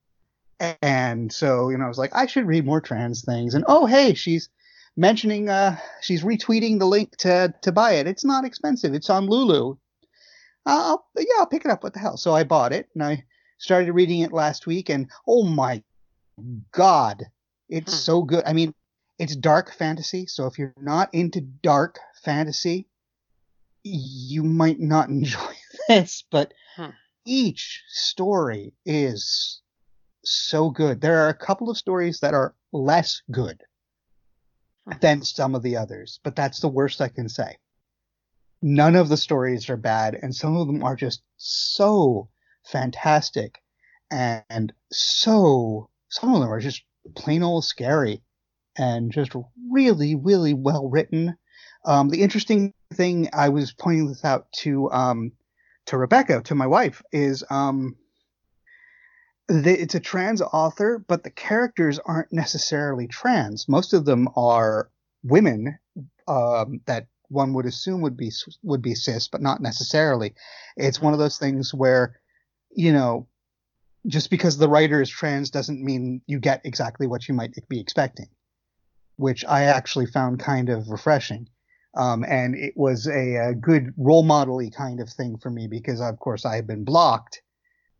[0.80, 3.84] and so you know i was like i should read more trans things and oh
[3.86, 4.48] hey she's
[4.96, 9.26] mentioning uh she's retweeting the link to to buy it it's not expensive it's on
[9.26, 9.76] lulu
[10.64, 11.82] I'll yeah, I'll pick it up.
[11.82, 12.16] What the hell?
[12.16, 13.24] So I bought it and I
[13.58, 15.82] started reading it last week, and oh my
[16.70, 17.24] god,
[17.68, 17.98] it's Hmm.
[17.98, 18.44] so good.
[18.46, 18.72] I mean,
[19.18, 22.86] it's dark fantasy, so if you're not into dark fantasy,
[23.82, 25.52] you might not enjoy
[25.88, 26.22] this.
[26.30, 26.90] But Hmm.
[27.26, 29.61] each story is
[30.24, 31.00] so good.
[31.00, 33.62] There are a couple of stories that are less good
[35.00, 37.58] than some of the others, but that's the worst I can say.
[38.60, 42.28] None of the stories are bad, and some of them are just so
[42.64, 43.62] fantastic
[44.12, 46.84] and so some of them are just
[47.16, 48.22] plain old scary
[48.76, 49.32] and just
[49.70, 51.36] really, really well written.
[51.86, 55.32] Um, the interesting thing I was pointing this out to um,
[55.86, 57.96] to Rebecca, to my wife, is um,
[59.48, 63.68] the, it's a trans author, but the characters aren't necessarily trans.
[63.68, 64.90] Most of them are
[65.22, 65.78] women
[66.28, 68.30] um, that one would assume would be
[68.62, 70.34] would be cis, but not necessarily.
[70.76, 72.20] It's one of those things where,
[72.70, 73.26] you know,
[74.06, 77.80] just because the writer is trans doesn't mean you get exactly what you might be
[77.80, 78.28] expecting,
[79.16, 81.48] which I actually found kind of refreshing.
[81.94, 86.00] Um, and it was a, a good role model kind of thing for me because,
[86.00, 87.42] of course, I have been blocked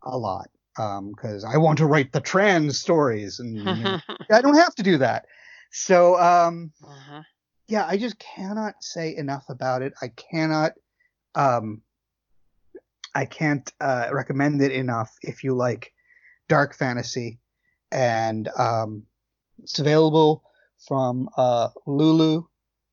[0.03, 3.99] a lot because I want to write the trans stories and you know,
[4.31, 5.27] I don't have to do that.
[5.71, 7.25] So, um, Mhm.
[7.69, 9.95] yeah, I just cannot say enough about it.
[10.03, 10.73] I cannot,
[11.35, 11.83] um,
[13.15, 15.93] I can't uh, recommend it enough if you like
[16.49, 17.39] dark fantasy,
[17.91, 19.07] and um,
[19.63, 20.45] it's available
[20.87, 22.45] from uh, Lulu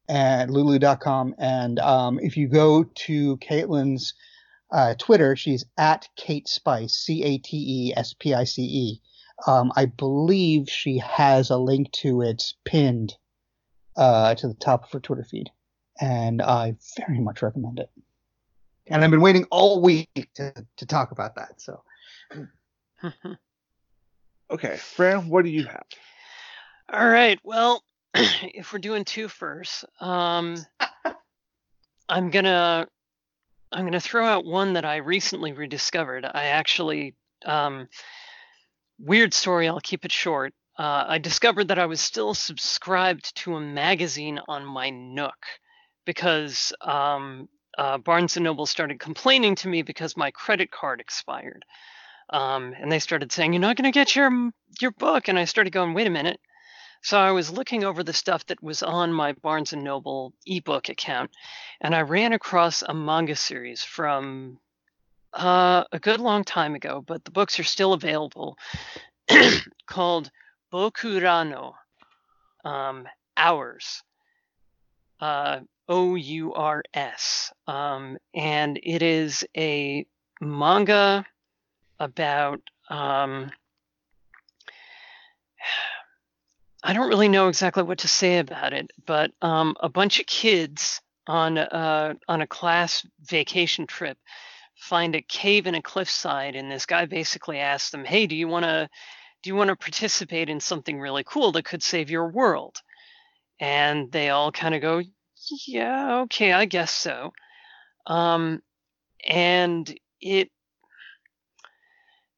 [0.07, 1.35] and Lulu.com.
[1.37, 4.13] And um, if you go to Caitlin's
[4.71, 9.01] uh, Twitter, she's at Kate Spice, C A T E S P I C E.
[9.47, 13.15] Um, I believe she has a link to it pinned
[13.95, 15.49] uh, to the top of her Twitter feed,
[15.99, 17.89] and I very much recommend it.
[18.87, 21.61] And I've been waiting all week to, to talk about that.
[21.61, 21.83] So
[24.51, 25.85] Okay, Fran, what do you have?
[26.91, 27.39] All right.
[27.43, 27.83] Well,
[28.15, 30.57] if we're doing two first, um,
[32.09, 32.87] I'm gonna
[33.71, 36.25] I'm gonna throw out one that I recently rediscovered.
[36.25, 37.15] I actually
[37.45, 37.87] um,
[38.99, 39.67] weird story.
[39.67, 40.53] I'll keep it short.
[40.77, 45.45] Uh, I discovered that I was still subscribed to a magazine on my Nook
[46.05, 51.65] because um, uh, Barnes and Noble started complaining to me because my credit card expired.
[52.29, 55.45] Um, and they started saying, "You're not going to get your your book." And I
[55.45, 56.39] started going, "Wait a minute."
[57.01, 60.89] So I was looking over the stuff that was on my Barnes and Noble ebook
[60.89, 61.31] account,
[61.79, 64.59] and I ran across a manga series from
[65.33, 68.57] uh, a good long time ago, but the books are still available,
[69.85, 70.29] called
[70.73, 71.73] Bokurano,
[72.65, 74.03] um, Ours,
[75.21, 80.05] uh, O U R S, um, and it is a
[80.41, 81.25] manga
[81.99, 82.61] about.
[82.89, 83.51] Um,
[86.83, 90.25] I don't really know exactly what to say about it, but um, a bunch of
[90.25, 94.17] kids on uh, on a class vacation trip
[94.75, 98.47] find a cave in a cliffside, and this guy basically asks them, "Hey, do you
[98.47, 98.89] want to
[99.43, 102.77] do you want to participate in something really cool that could save your world?"
[103.59, 105.01] And they all kind of go,
[105.67, 107.33] "Yeah, okay, I guess so."
[108.07, 108.61] Um,
[109.27, 110.49] and it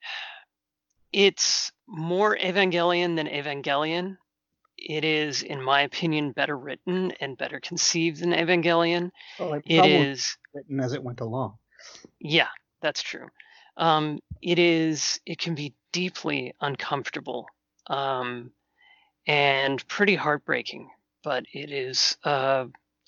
[1.13, 4.17] it's more Evangelion than Evangelion.
[4.81, 9.11] It is, in my opinion, better written and better conceived than Evangelion.
[9.39, 11.57] well, it It is, written as it went along.
[12.19, 12.47] yeah,
[12.81, 13.27] that's true.
[13.77, 17.47] Um, it is, it can be deeply uncomfortable
[17.87, 18.51] um,
[19.27, 20.89] and pretty heartbreaking,
[21.23, 22.65] but it is uh,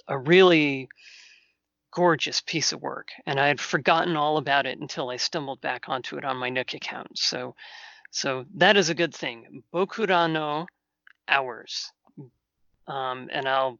[0.07, 0.89] a really
[1.91, 3.09] gorgeous piece of work.
[3.25, 6.49] And I had forgotten all about it until I stumbled back onto it on my
[6.49, 7.17] Nook account.
[7.17, 7.55] So,
[8.11, 9.63] so that is a good thing.
[9.73, 10.65] Bokurano
[11.27, 11.91] Ours.
[12.87, 13.79] Um, and I'll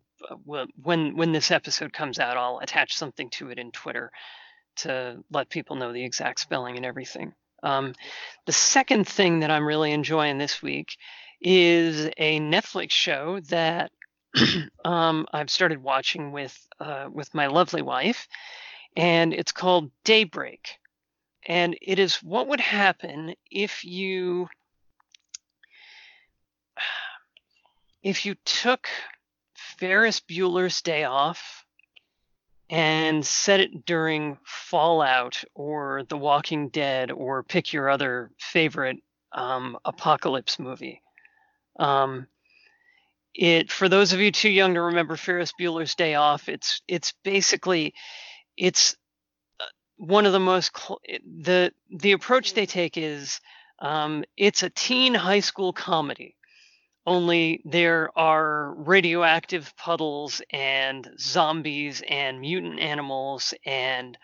[0.85, 4.11] when when this episode comes out, I'll attach something to it in Twitter
[4.77, 7.33] to let people know the exact spelling and everything.
[7.61, 7.93] Um,
[8.45, 10.97] the second thing that I'm really enjoying this week
[11.41, 13.91] is a Netflix show that
[14.85, 18.27] um, I've started watching with uh, with my lovely wife,
[18.95, 20.79] and it's called Daybreak.
[21.45, 24.47] And it is what would happen if you
[28.03, 28.89] if you took
[29.55, 31.65] Ferris Bueller's Day Off
[32.69, 38.97] and set it during Fallout or The Walking Dead or pick your other favorite
[39.31, 41.01] um, apocalypse movie.
[41.79, 42.27] Um,
[43.33, 47.13] it for those of you too young to remember Ferris Bueller's Day Off, it's it's
[47.23, 47.93] basically
[48.57, 48.95] it's
[49.59, 49.65] uh,
[49.97, 51.01] one of the most cl-
[51.41, 53.39] the the approach they take is
[53.79, 56.35] um, it's a teen high school comedy
[57.05, 64.17] only there are radioactive puddles and zombies and mutant animals and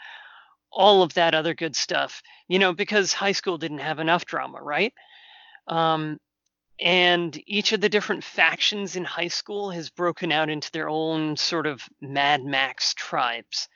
[0.72, 4.62] all of that other good stuff you know because high school didn't have enough drama
[4.62, 4.94] right
[5.68, 6.20] um,
[6.80, 11.36] and each of the different factions in high school has broken out into their own
[11.36, 13.68] sort of mad max tribes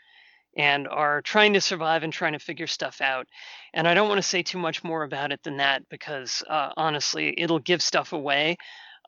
[0.55, 3.27] and are trying to survive and trying to figure stuff out.
[3.73, 6.69] And I don't want to say too much more about it than that because uh,
[6.77, 8.57] honestly, it'll give stuff away.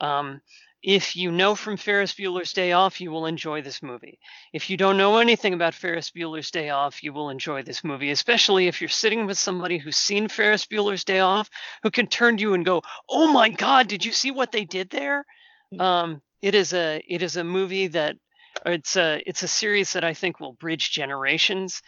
[0.01, 0.41] Um,
[0.83, 4.19] if you know from Ferris Bueller's Day Off, you will enjoy this movie.
[4.53, 8.11] If you don't know anything about Ferris Bueller's Day Off, you will enjoy this movie,
[8.11, 11.49] especially if you're sitting with somebody who's seen Ferris Bueller's Day Off,
[11.81, 14.63] who can turn to you and go, "Oh my God, did you see what they
[14.63, 15.25] did there?"
[15.73, 15.81] Mm.
[15.81, 18.17] Um, it is a it is a movie that
[18.63, 21.81] it's a it's a series that I think will bridge generations.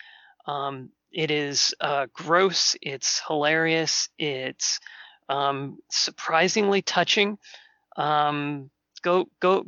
[0.48, 2.76] Um, it is uh, gross.
[2.82, 4.10] It's hilarious.
[4.18, 4.80] It's
[5.30, 7.38] um, surprisingly touching.
[7.98, 8.70] Um,
[9.02, 9.66] go go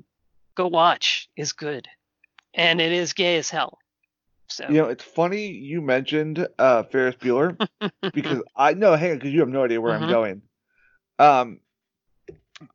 [0.55, 1.87] go watch is good,
[2.53, 3.79] and it is gay as hell.
[4.47, 7.57] So you know, it's funny you mentioned uh, Ferris Bueller
[8.13, 10.05] because I know, hang on, because you have no idea where mm-hmm.
[10.05, 10.41] I'm going.
[11.19, 11.59] Um,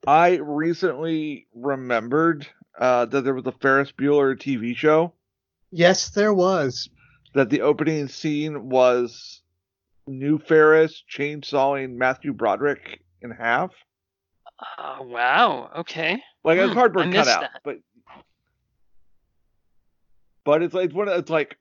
[0.07, 2.47] I recently remembered
[2.79, 5.13] uh, that there was a Ferris Bueller TV show.
[5.71, 6.89] Yes, there was.
[7.35, 9.43] That the opening scene was
[10.07, 13.73] new Ferris chainsawing Matthew Broderick in half.
[14.79, 15.71] Oh wow!
[15.79, 16.23] Okay.
[16.45, 17.61] Like a hmm, cardboard cutout, that.
[17.65, 17.79] but
[20.45, 21.09] but it's like one.
[21.09, 21.57] It's like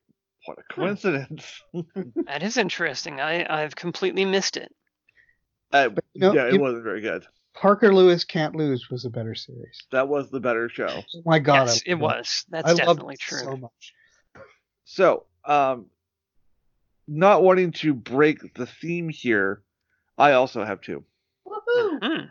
[0.46, 0.82] what a hmm.
[0.82, 1.62] coincidence.
[2.26, 3.20] that is interesting.
[3.20, 4.74] I I've completely missed it.
[5.72, 7.26] Uh, you know, yeah, it wasn't very good.
[7.56, 9.84] Parker Lewis Can't Lose was a better series.
[9.92, 11.04] That was the better show.
[11.16, 12.46] Oh my God, yes, it was.
[12.50, 13.40] That's I definitely true.
[13.40, 13.94] So much.
[14.86, 15.88] So, um,
[17.08, 19.62] not wanting to break the theme here,
[20.18, 21.04] I also have 2
[21.48, 22.26] mm-hmm.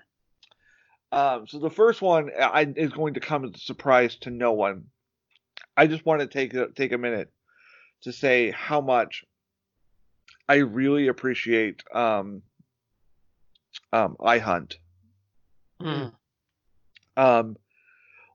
[1.12, 4.52] Um, so the first one I, is going to come as a surprise to no
[4.52, 4.84] one.
[5.76, 7.30] I just want to take a, take a minute
[8.02, 9.24] to say how much
[10.48, 12.42] I really appreciate um,
[13.92, 14.74] um, iHunt
[15.82, 16.12] Mm.
[17.16, 17.56] Um,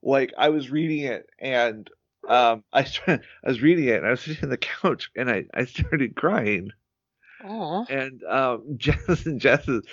[0.03, 1.89] like I was reading it and
[2.27, 5.29] um, I started, I was reading it and I was sitting on the couch and
[5.29, 6.71] I, I started crying.
[7.43, 7.89] Aww.
[7.89, 9.83] And um, Jess Jess is,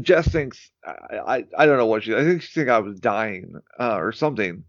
[0.00, 3.00] Jess thinks I, I, I don't know what she I think she think I was
[3.00, 4.64] dying uh, or something,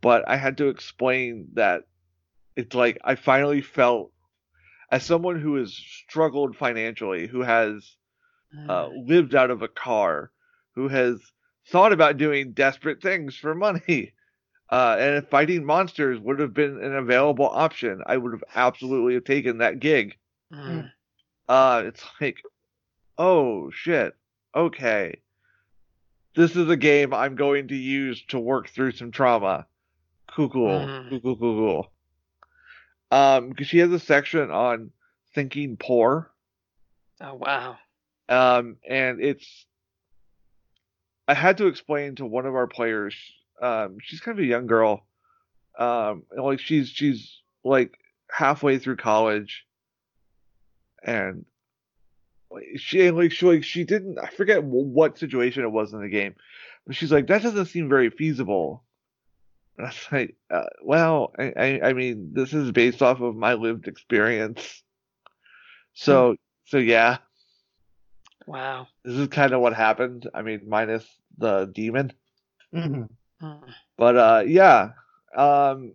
[0.00, 1.82] but I had to explain that
[2.56, 4.10] it's like I finally felt
[4.90, 7.96] as someone who has struggled financially, who has
[8.68, 9.08] uh, mm.
[9.08, 10.32] lived out of a car,
[10.74, 11.20] who has
[11.68, 14.12] thought about doing desperate things for money.
[14.70, 19.14] Uh, and if fighting monsters would have been an available option, I would have absolutely
[19.14, 20.14] have taken that gig.
[20.52, 20.90] Mm.
[21.48, 22.36] Uh, it's like,
[23.16, 24.14] oh shit,
[24.54, 25.20] okay,
[26.34, 29.66] this is a game I'm going to use to work through some trauma.
[30.30, 31.08] Cool, cool, mm.
[31.10, 31.92] cool, cool, cool, cool.
[33.10, 34.90] Um, because she has a section on
[35.34, 36.30] thinking poor.
[37.20, 37.76] Oh wow.
[38.28, 39.66] Um, and it's
[41.26, 43.14] I had to explain to one of our players.
[43.60, 45.04] Um, she's kind of a young girl.
[45.78, 47.98] Um, like she's she's like
[48.30, 49.66] halfway through college,
[51.02, 51.44] and
[52.76, 54.18] she like she like she didn't.
[54.18, 56.34] I forget what situation it was in the game,
[56.86, 58.84] but she's like that doesn't seem very feasible.
[59.76, 63.36] And I was like, uh, well, I, I, I mean, this is based off of
[63.36, 64.82] my lived experience.
[65.94, 66.34] So, hmm.
[66.66, 67.18] so yeah.
[68.46, 68.88] Wow.
[69.04, 70.28] This is kind of what happened.
[70.34, 72.12] I mean, minus the demon.
[72.74, 73.02] Mm-hmm.
[73.40, 73.70] Hmm.
[73.96, 74.90] But uh, yeah.
[75.36, 75.94] Um,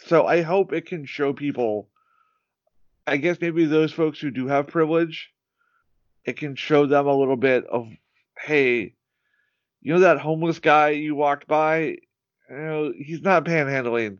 [0.00, 1.88] so I hope it can show people.
[3.06, 5.30] I guess maybe those folks who do have privilege,
[6.24, 7.88] it can show them a little bit of,
[8.38, 8.94] hey,
[9.80, 11.96] you know that homeless guy you walked by, you
[12.50, 14.18] know he's not panhandling,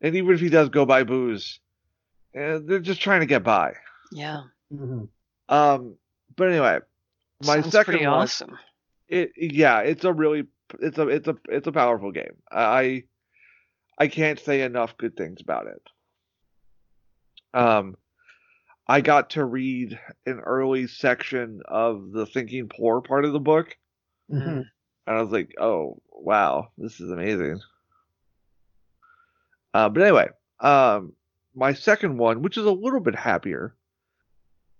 [0.00, 1.60] and even if he does go buy booze,
[2.38, 3.74] uh, they're just trying to get by.
[4.12, 4.42] Yeah.
[4.72, 5.04] Mm-hmm.
[5.48, 5.96] Um.
[6.34, 6.80] But anyway,
[7.44, 8.58] my Sounds second pretty one, awesome.
[9.08, 10.46] It yeah, it's a really
[10.80, 12.36] it's a it's a it's a powerful game.
[12.50, 13.04] I
[13.98, 15.82] I can't say enough good things about it.
[17.54, 17.96] Um,
[18.88, 23.76] I got to read an early section of the Thinking Poor part of the book,
[24.30, 24.48] mm-hmm.
[24.48, 24.66] and
[25.06, 27.60] I was like, "Oh wow, this is amazing."
[29.74, 30.28] Uh, but anyway,
[30.60, 31.12] um,
[31.54, 33.74] my second one, which is a little bit happier,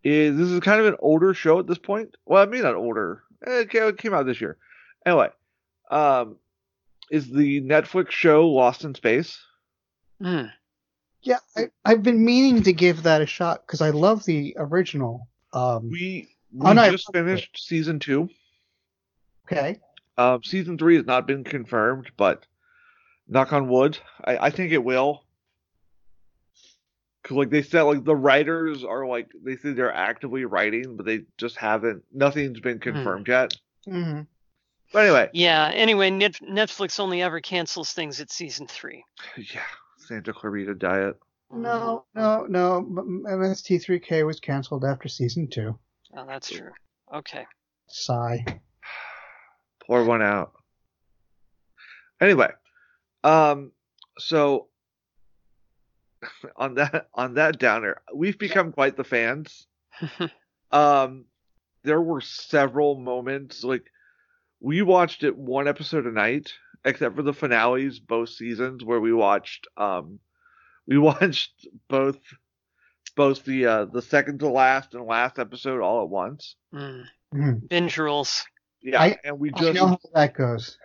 [0.05, 2.17] is this is kind of an older show at this point.
[2.27, 3.25] Well, I mean not older.
[3.43, 4.57] It came out this year.
[5.05, 5.29] Anyway,
[5.91, 6.37] um,
[7.11, 9.39] is the Netflix show Lost in Space.
[10.23, 10.51] Mm.
[11.23, 15.29] Yeah, I, I've been meaning to give that a shot because I love the original.
[15.53, 17.31] Um, We we Oh, no, just fucked with it.
[17.31, 18.29] finished season two.
[19.51, 19.81] okay.
[20.19, 22.47] Um, season three has not been confirmed, but
[23.29, 25.25] knock on wood, I, I think it will.
[27.25, 31.05] Cause like they said, like the writers are like they say they're actively writing, but
[31.07, 32.05] they just haven't.
[32.13, 33.53] Nothing's been confirmed yet.
[33.85, 34.21] hmm
[34.93, 35.69] But anyway, Yeah.
[35.75, 39.05] Anyway, Netflix only ever cancels things at season three.
[39.37, 39.61] yeah,
[40.07, 41.17] Santa Clarita Diet.
[41.53, 42.83] No, no, no.
[42.83, 45.79] MST3K was canceled after season two.
[46.17, 46.71] Oh, that's true.
[47.15, 47.47] Okay.
[47.89, 48.45] Sigh.
[49.87, 50.53] Pour one out.
[52.21, 52.51] Anyway,
[53.23, 53.73] um,
[54.19, 54.69] so
[56.57, 59.67] on that on that downer, we've become quite the fans.
[60.73, 61.25] um
[61.85, 63.85] there were several moments like
[64.61, 66.53] we watched it one episode a night
[66.87, 70.19] except for the finales both seasons where we watched um
[70.87, 72.19] we watched both
[73.17, 77.05] both the uh the second to last and last episode all at once Mm.
[77.35, 77.69] Mhm.
[77.69, 78.45] Binge rules.
[78.83, 80.79] yeah I- and we I just know how that goes.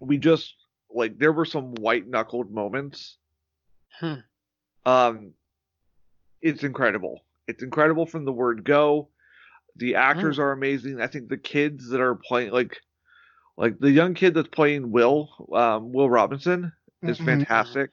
[0.00, 0.54] we just
[0.90, 3.16] like there were some white knuckled moments
[4.00, 4.14] Hmm.
[4.86, 5.32] um
[6.40, 9.08] it's incredible it's incredible from the word go
[9.76, 12.76] the actors are amazing i think the kids that are playing like
[13.58, 17.24] like the young kid that's playing will um will robinson is Mhm.
[17.24, 17.90] fantastic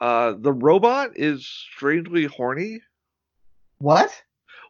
[0.00, 2.80] uh the robot is strangely horny
[3.78, 4.10] What?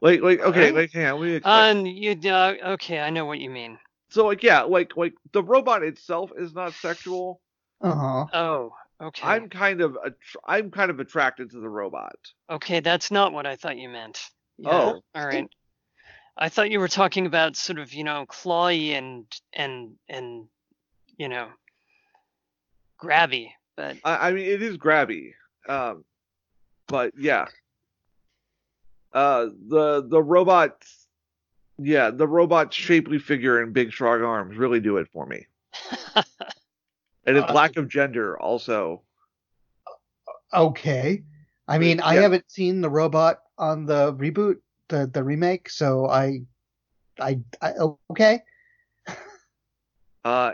[0.03, 0.75] like like okay Huh?
[0.75, 1.41] like hang on, let me.
[1.45, 3.79] Um, you, uh, okay, I know what you mean.
[4.11, 7.41] so like yeah like like the robot itself is not sexual
[7.81, 8.27] Uh huh.
[8.33, 8.71] Oh,
[9.01, 9.27] okay.
[9.27, 12.17] i'm kind of attr- i'm kind of attracted to the robot
[12.51, 14.21] Okay, that's not what I thought you meant.
[14.59, 15.03] Yeah, Oh.
[15.15, 15.49] all right.
[16.37, 20.47] I thought you were talking about sort of, you know, clawy and and and
[21.17, 21.49] you know,
[23.01, 25.33] grabby, but I, I mean, it is grabby,
[25.69, 26.05] um,
[26.89, 27.47] but yeah,
[29.13, 30.85] uh, the the robot,
[31.79, 35.47] yeah, the robot shapely figure and big strong arms really do it for me,
[37.27, 39.03] and its Uh, lack of gender also.
[40.53, 41.23] Okay.
[41.67, 44.59] I mean, I haven't seen the robot on the reboot,
[44.89, 46.41] the the remake, so I,
[47.21, 47.73] I, I
[48.11, 48.41] okay.
[50.25, 50.53] Uh,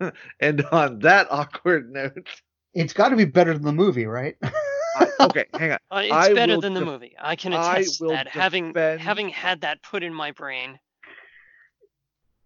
[0.40, 2.28] and on that awkward note,
[2.74, 4.36] It's got to be better than the movie, right?
[4.42, 5.78] I, okay, hang on.
[5.90, 7.14] uh, it's I better will than the def- movie.
[7.18, 8.28] I can I attest to will that.
[8.28, 10.78] Having having had that put in my brain.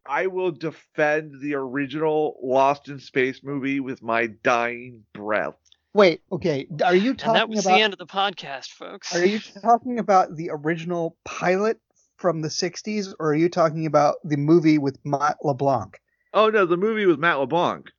[0.06, 5.59] I will defend the original Lost in Space movie with my dying breath.
[5.93, 6.66] Wait, okay.
[6.84, 7.76] Are you And talking that was about?
[7.76, 9.14] the end of the podcast, folks.
[9.14, 11.80] Are you talking about the original pilot
[12.16, 15.99] from the '60s, or are you talking about the movie with Matt LeBlanc?
[16.32, 17.91] Oh no, the movie with Matt LeBlanc.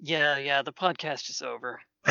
[0.00, 1.80] Yeah, yeah, the podcast is over.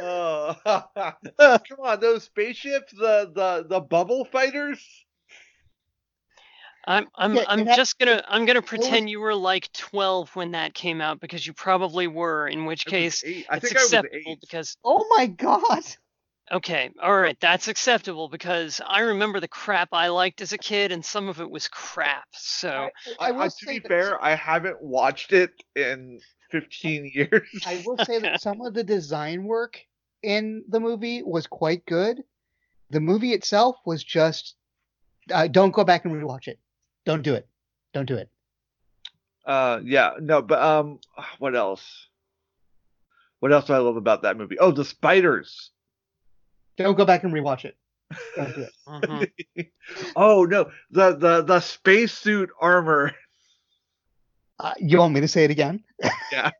[0.00, 0.54] Oh,
[1.38, 4.80] come on, those spaceships, the the the bubble fighters.
[6.86, 10.34] I'm I'm Yeah, I'm it just gonna I'm gonna was- pretend you were like 12
[10.36, 12.46] when that came out because you probably were.
[12.48, 15.82] In which case, eight- I it's think I was acceptable because Oh my god!
[16.52, 20.92] okay, all right, that's acceptable because I remember the crap I liked as a kid,
[20.92, 22.26] and some of it was crap.
[22.32, 26.20] So I, I I, will say to be fair, I haven't watched it in
[26.50, 27.48] 15 years.
[27.66, 29.80] I will say that some of the design work
[30.22, 32.22] in the movie was quite good.
[32.90, 34.54] The movie itself was just
[35.32, 36.58] uh, don't go back and rewatch it.
[37.04, 37.46] Don't do it.
[37.92, 38.30] Don't do it.
[39.44, 41.00] Uh, yeah, no, but um,
[41.38, 42.08] what else?
[43.40, 44.58] What else do I love about that movie?
[44.58, 45.70] Oh, the spiders.
[46.76, 47.76] Don't go back and rewatch it.
[48.36, 48.66] Don't do
[49.56, 49.72] it.
[50.16, 53.12] oh no, the the the spacesuit armor.
[54.58, 55.82] Uh, you want me to say it again?
[56.32, 56.50] yeah.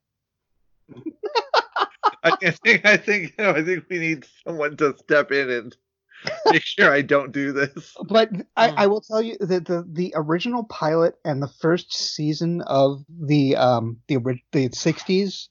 [2.22, 5.76] I think I think you know, I think we need someone to step in and
[6.46, 7.94] make sure I don't do this.
[8.08, 8.74] But I, Mm.
[8.76, 13.56] I will tell you that the, the original pilot and the first season of the
[13.56, 15.48] um the ori- the '60s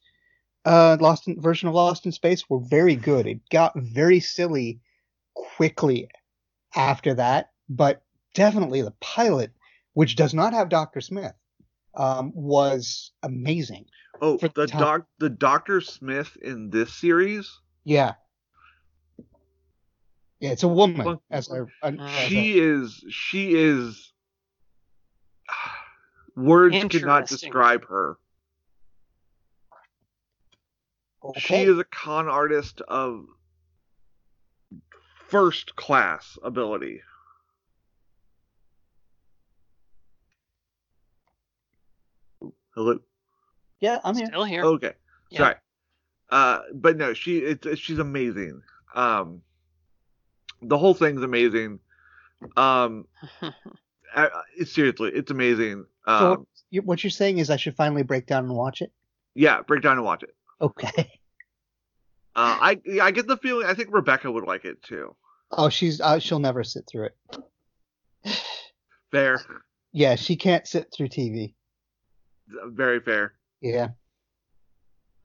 [0.66, 3.28] uh Lost in, version of Lost in Space were very good.
[3.28, 4.80] It got very silly
[5.36, 6.10] quickly
[6.76, 8.02] after that, but
[8.34, 9.52] definitely the pilot,
[9.94, 11.34] which does not have Doctor Smith,
[11.96, 13.86] um, was amazing.
[14.22, 17.52] Oh, For the the doc the Doctor Smith in this series,
[17.84, 18.14] Yeah.
[20.44, 24.12] Yeah, it's a woman Well, as a, an- as a- she is she is
[26.36, 26.84] words cannot
[27.22, 27.26] Interesting.
[27.28, 28.18] describe her.
[31.24, 31.40] okay.
[31.40, 33.24] She is a con artist of
[35.30, 37.00] first class ability.
[42.76, 43.00] Hello.
[43.80, 44.28] Yeah, I'm here.
[44.28, 44.64] Still here.
[44.64, 44.94] Okay.
[45.30, 45.38] Yeah.
[45.40, 45.56] Sorry.
[46.30, 48.62] Uh, but no, she it's it's- she's amazing.
[48.96, 49.42] Um,
[50.64, 51.80] the whole thing's amazing.
[52.58, 53.06] Um,
[54.16, 54.28] I,
[54.60, 55.86] I- seriously, it's amazing.
[56.06, 58.92] Um, So you, what you're saying is I should finally break down and watch it?
[59.36, 60.36] yeah, break down and watch it.
[60.62, 61.12] Okay.
[62.36, 65.16] Uh, I I get the feeling I think Rebecca would like it too.
[65.52, 67.10] Oh, she's uh, she'll never sit through
[68.26, 68.34] it.
[69.12, 69.40] Fair,
[69.92, 71.54] Yeah, she can't sit through TV.
[72.66, 73.34] very fair.
[73.62, 73.90] Yeah.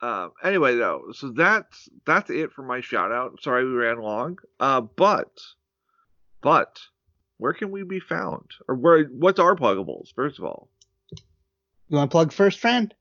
[0.01, 3.41] Um, anyway, though, so that's that's it for my shout out.
[3.41, 4.37] Sorry we ran long.
[4.59, 5.31] Uh, but
[6.41, 6.79] but
[7.37, 9.03] where can we be found, or where?
[9.05, 10.13] What's our pluggables?
[10.15, 10.69] First of all,
[11.89, 12.93] You want to plug first, friend?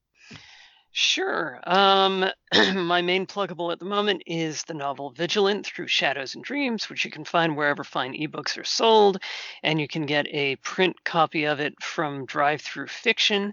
[0.91, 1.61] Sure.
[1.65, 2.25] Um,
[2.75, 7.05] my main pluggable at the moment is the novel Vigilant Through Shadows and Dreams, which
[7.05, 9.23] you can find wherever fine ebooks are sold,
[9.63, 13.53] and you can get a print copy of it from DriveThruFiction.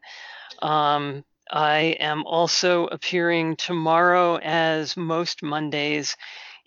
[0.61, 6.15] Um, I am also appearing tomorrow, as most Mondays,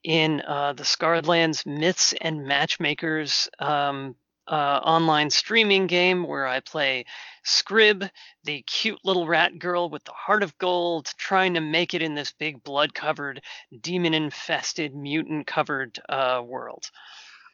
[0.05, 4.15] in uh, the Scarred Lands Myths and Matchmakers um,
[4.47, 7.05] uh, online streaming game where I play
[7.45, 8.09] Scrib,
[8.45, 12.15] the cute little rat girl with the heart of gold, trying to make it in
[12.15, 13.43] this big blood covered,
[13.81, 16.91] demon infested, mutant covered uh, world.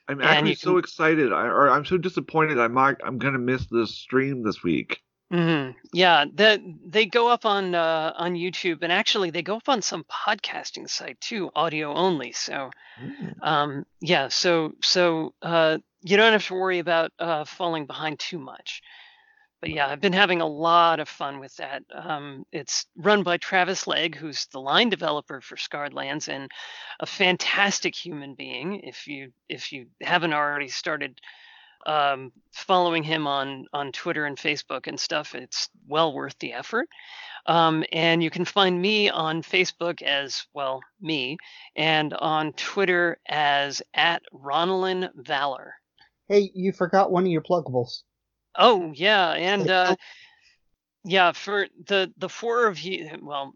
[0.06, 1.32] I'm actually so can- excited.
[1.32, 2.58] I, or I'm so disappointed.
[2.58, 5.02] I'm I'm gonna miss this stream this week.
[5.30, 9.68] Hmm Yeah, that they go up on uh, on YouTube, and actually they go up
[9.68, 12.32] on some podcasting site too, audio only.
[12.32, 12.70] So
[13.42, 18.38] um, yeah, so so uh, you don't have to worry about uh, falling behind too
[18.38, 18.82] much.
[19.60, 21.82] But yeah, I've been having a lot of fun with that.
[21.94, 26.50] Um, it's run by Travis Legg, who's the line developer for Scarred Lands and
[27.00, 28.80] a fantastic human being.
[28.84, 31.20] If you if you haven't already started
[31.86, 36.88] um, following him on on Twitter and Facebook and stuff, it's well worth the effort.
[37.46, 41.36] Um, and you can find me on Facebook as well, me,
[41.76, 45.74] and on Twitter as at Ronalyn Valor.
[46.28, 48.02] Hey, you forgot one of your pluggables.
[48.56, 49.96] Oh yeah, and uh,
[51.04, 53.54] yeah, for the the four of you, well,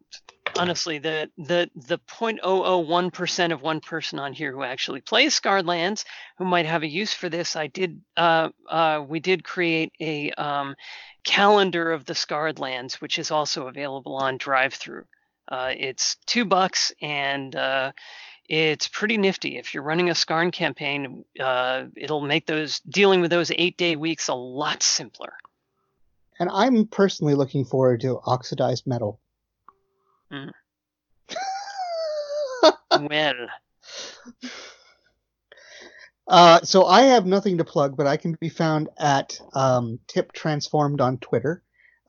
[0.59, 5.67] honestly, the the the 0.001 percent of one person on here who actually plays Scarred
[5.67, 6.05] Lands,
[6.39, 8.01] who might have a use for this, I did.
[8.17, 10.75] Uh, uh, we did create a um,
[11.25, 15.05] calendar of the Scarred Lands, which is also available on DriveThru.
[15.47, 17.55] Uh, it's two bucks and.
[17.55, 17.93] Uh,
[18.49, 19.59] it's pretty nifty.
[19.59, 23.95] If you're running a Scarn campaign, uh, it'll make those dealing with those eight day
[23.95, 25.35] weeks a lot simpler.
[26.39, 29.21] And I'm personally looking forward to oxidized metal.
[30.33, 30.51] Mm.
[33.11, 33.49] well,
[36.29, 40.33] Uh, so I have nothing to plug, but I can be found at um, Tip
[40.33, 41.62] Transformed on Twitter.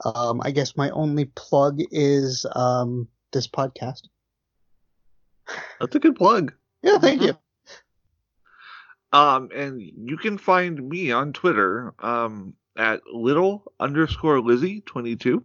[0.03, 4.01] Um, I guess my only plug is um, this podcast.
[5.79, 6.53] That's a good plug.
[6.83, 7.37] Yeah, thank you.
[9.11, 15.43] Um, and you can find me on Twitter um, at little underscore Lizzie twenty two.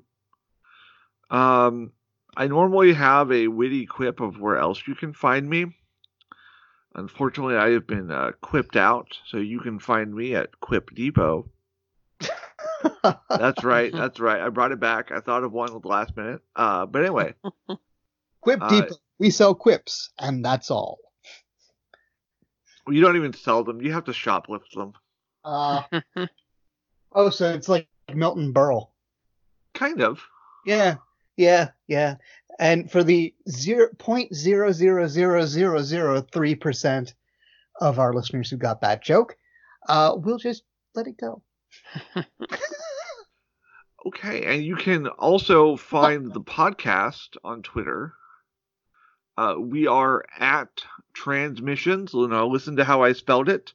[1.31, 1.93] Um,
[2.37, 5.67] I normally have a witty quip of where else you can find me.
[6.95, 11.49] Unfortunately, I have been uh, quipped out, so you can find me at Quip Depot.
[13.29, 14.41] That's right, that's right.
[14.41, 15.11] I brought it back.
[15.11, 16.41] I thought of one at the last minute.
[16.55, 17.35] Uh, but anyway,
[18.41, 18.95] Quip Uh, Depot.
[19.19, 20.99] We sell quips, and that's all.
[22.89, 23.81] you don't even sell them.
[23.81, 24.93] You have to shoplift them.
[25.45, 25.83] Uh,
[27.13, 28.89] oh, so it's like Milton Berle.
[29.75, 30.21] Kind of.
[30.65, 30.97] Yeah,
[31.37, 32.17] yeah, yeah.
[32.59, 37.15] And for the zero point zero zero zero zero zero three percent
[37.81, 39.37] of our listeners who got that joke,
[39.89, 40.63] uh, we'll just
[40.95, 41.43] let it go.
[44.07, 48.13] Okay, and you can also find the podcast on Twitter.
[49.39, 50.69] Uh, we are at
[51.15, 52.13] Transmissions.
[52.13, 53.73] You know, listen to how I spelled it.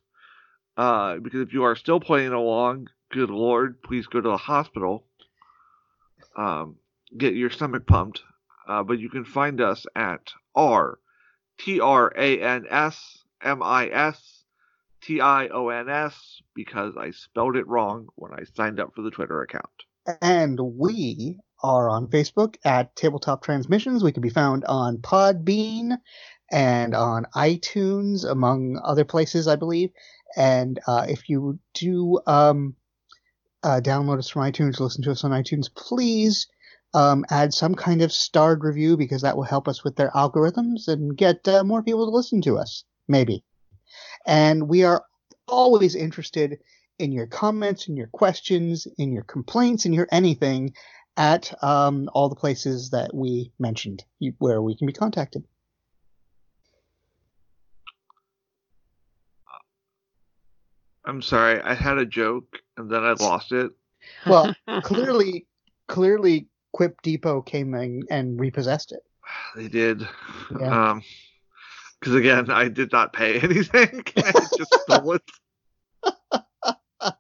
[0.78, 5.04] Uh, because if you are still playing along, good lord, please go to the hospital.
[6.38, 6.76] Um,
[7.18, 8.22] get your stomach pumped.
[8.68, 11.00] Uh, but you can find us at R
[11.60, 14.44] T R A N S M I S
[15.02, 19.02] T I O N S because I spelled it wrong when I signed up for
[19.02, 19.66] the Twitter account.
[20.22, 24.04] And we are on Facebook at Tabletop Transmissions.
[24.04, 25.98] We can be found on Podbean
[26.52, 29.92] and on iTunes, among other places, I believe.
[30.36, 32.76] And uh, if you do um,
[33.64, 36.48] uh, download us from iTunes, listen to us on iTunes, please
[36.94, 40.88] um, add some kind of starred review because that will help us with their algorithms
[40.88, 43.44] and get uh, more people to listen to us, maybe.
[44.26, 45.04] And we are
[45.48, 46.60] always interested
[46.98, 50.74] in your comments, in your questions, in your complaints, in your anything
[51.18, 54.04] at um, all the places that we mentioned
[54.38, 55.44] where we can be contacted.
[61.06, 63.72] I'm sorry, I had a joke and then I lost it.
[64.28, 64.54] Well,
[64.84, 65.48] clearly,
[65.88, 69.00] clearly, Quip Depot came in and repossessed it.
[69.56, 70.08] They did.
[70.60, 70.92] Yeah.
[70.92, 71.04] Um,
[72.00, 74.04] because again, I did not pay anything.
[74.18, 75.22] I just stole it.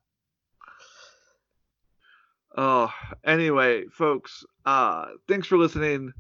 [2.58, 2.92] oh,
[3.24, 6.14] anyway, folks, uh, thanks for listening.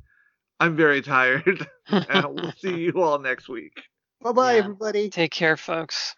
[0.59, 3.81] I'm very tired, and we'll see you all next week.
[4.21, 4.59] Bye bye, Yeah.
[4.59, 5.09] everybody.
[5.09, 6.15] Take care, folks.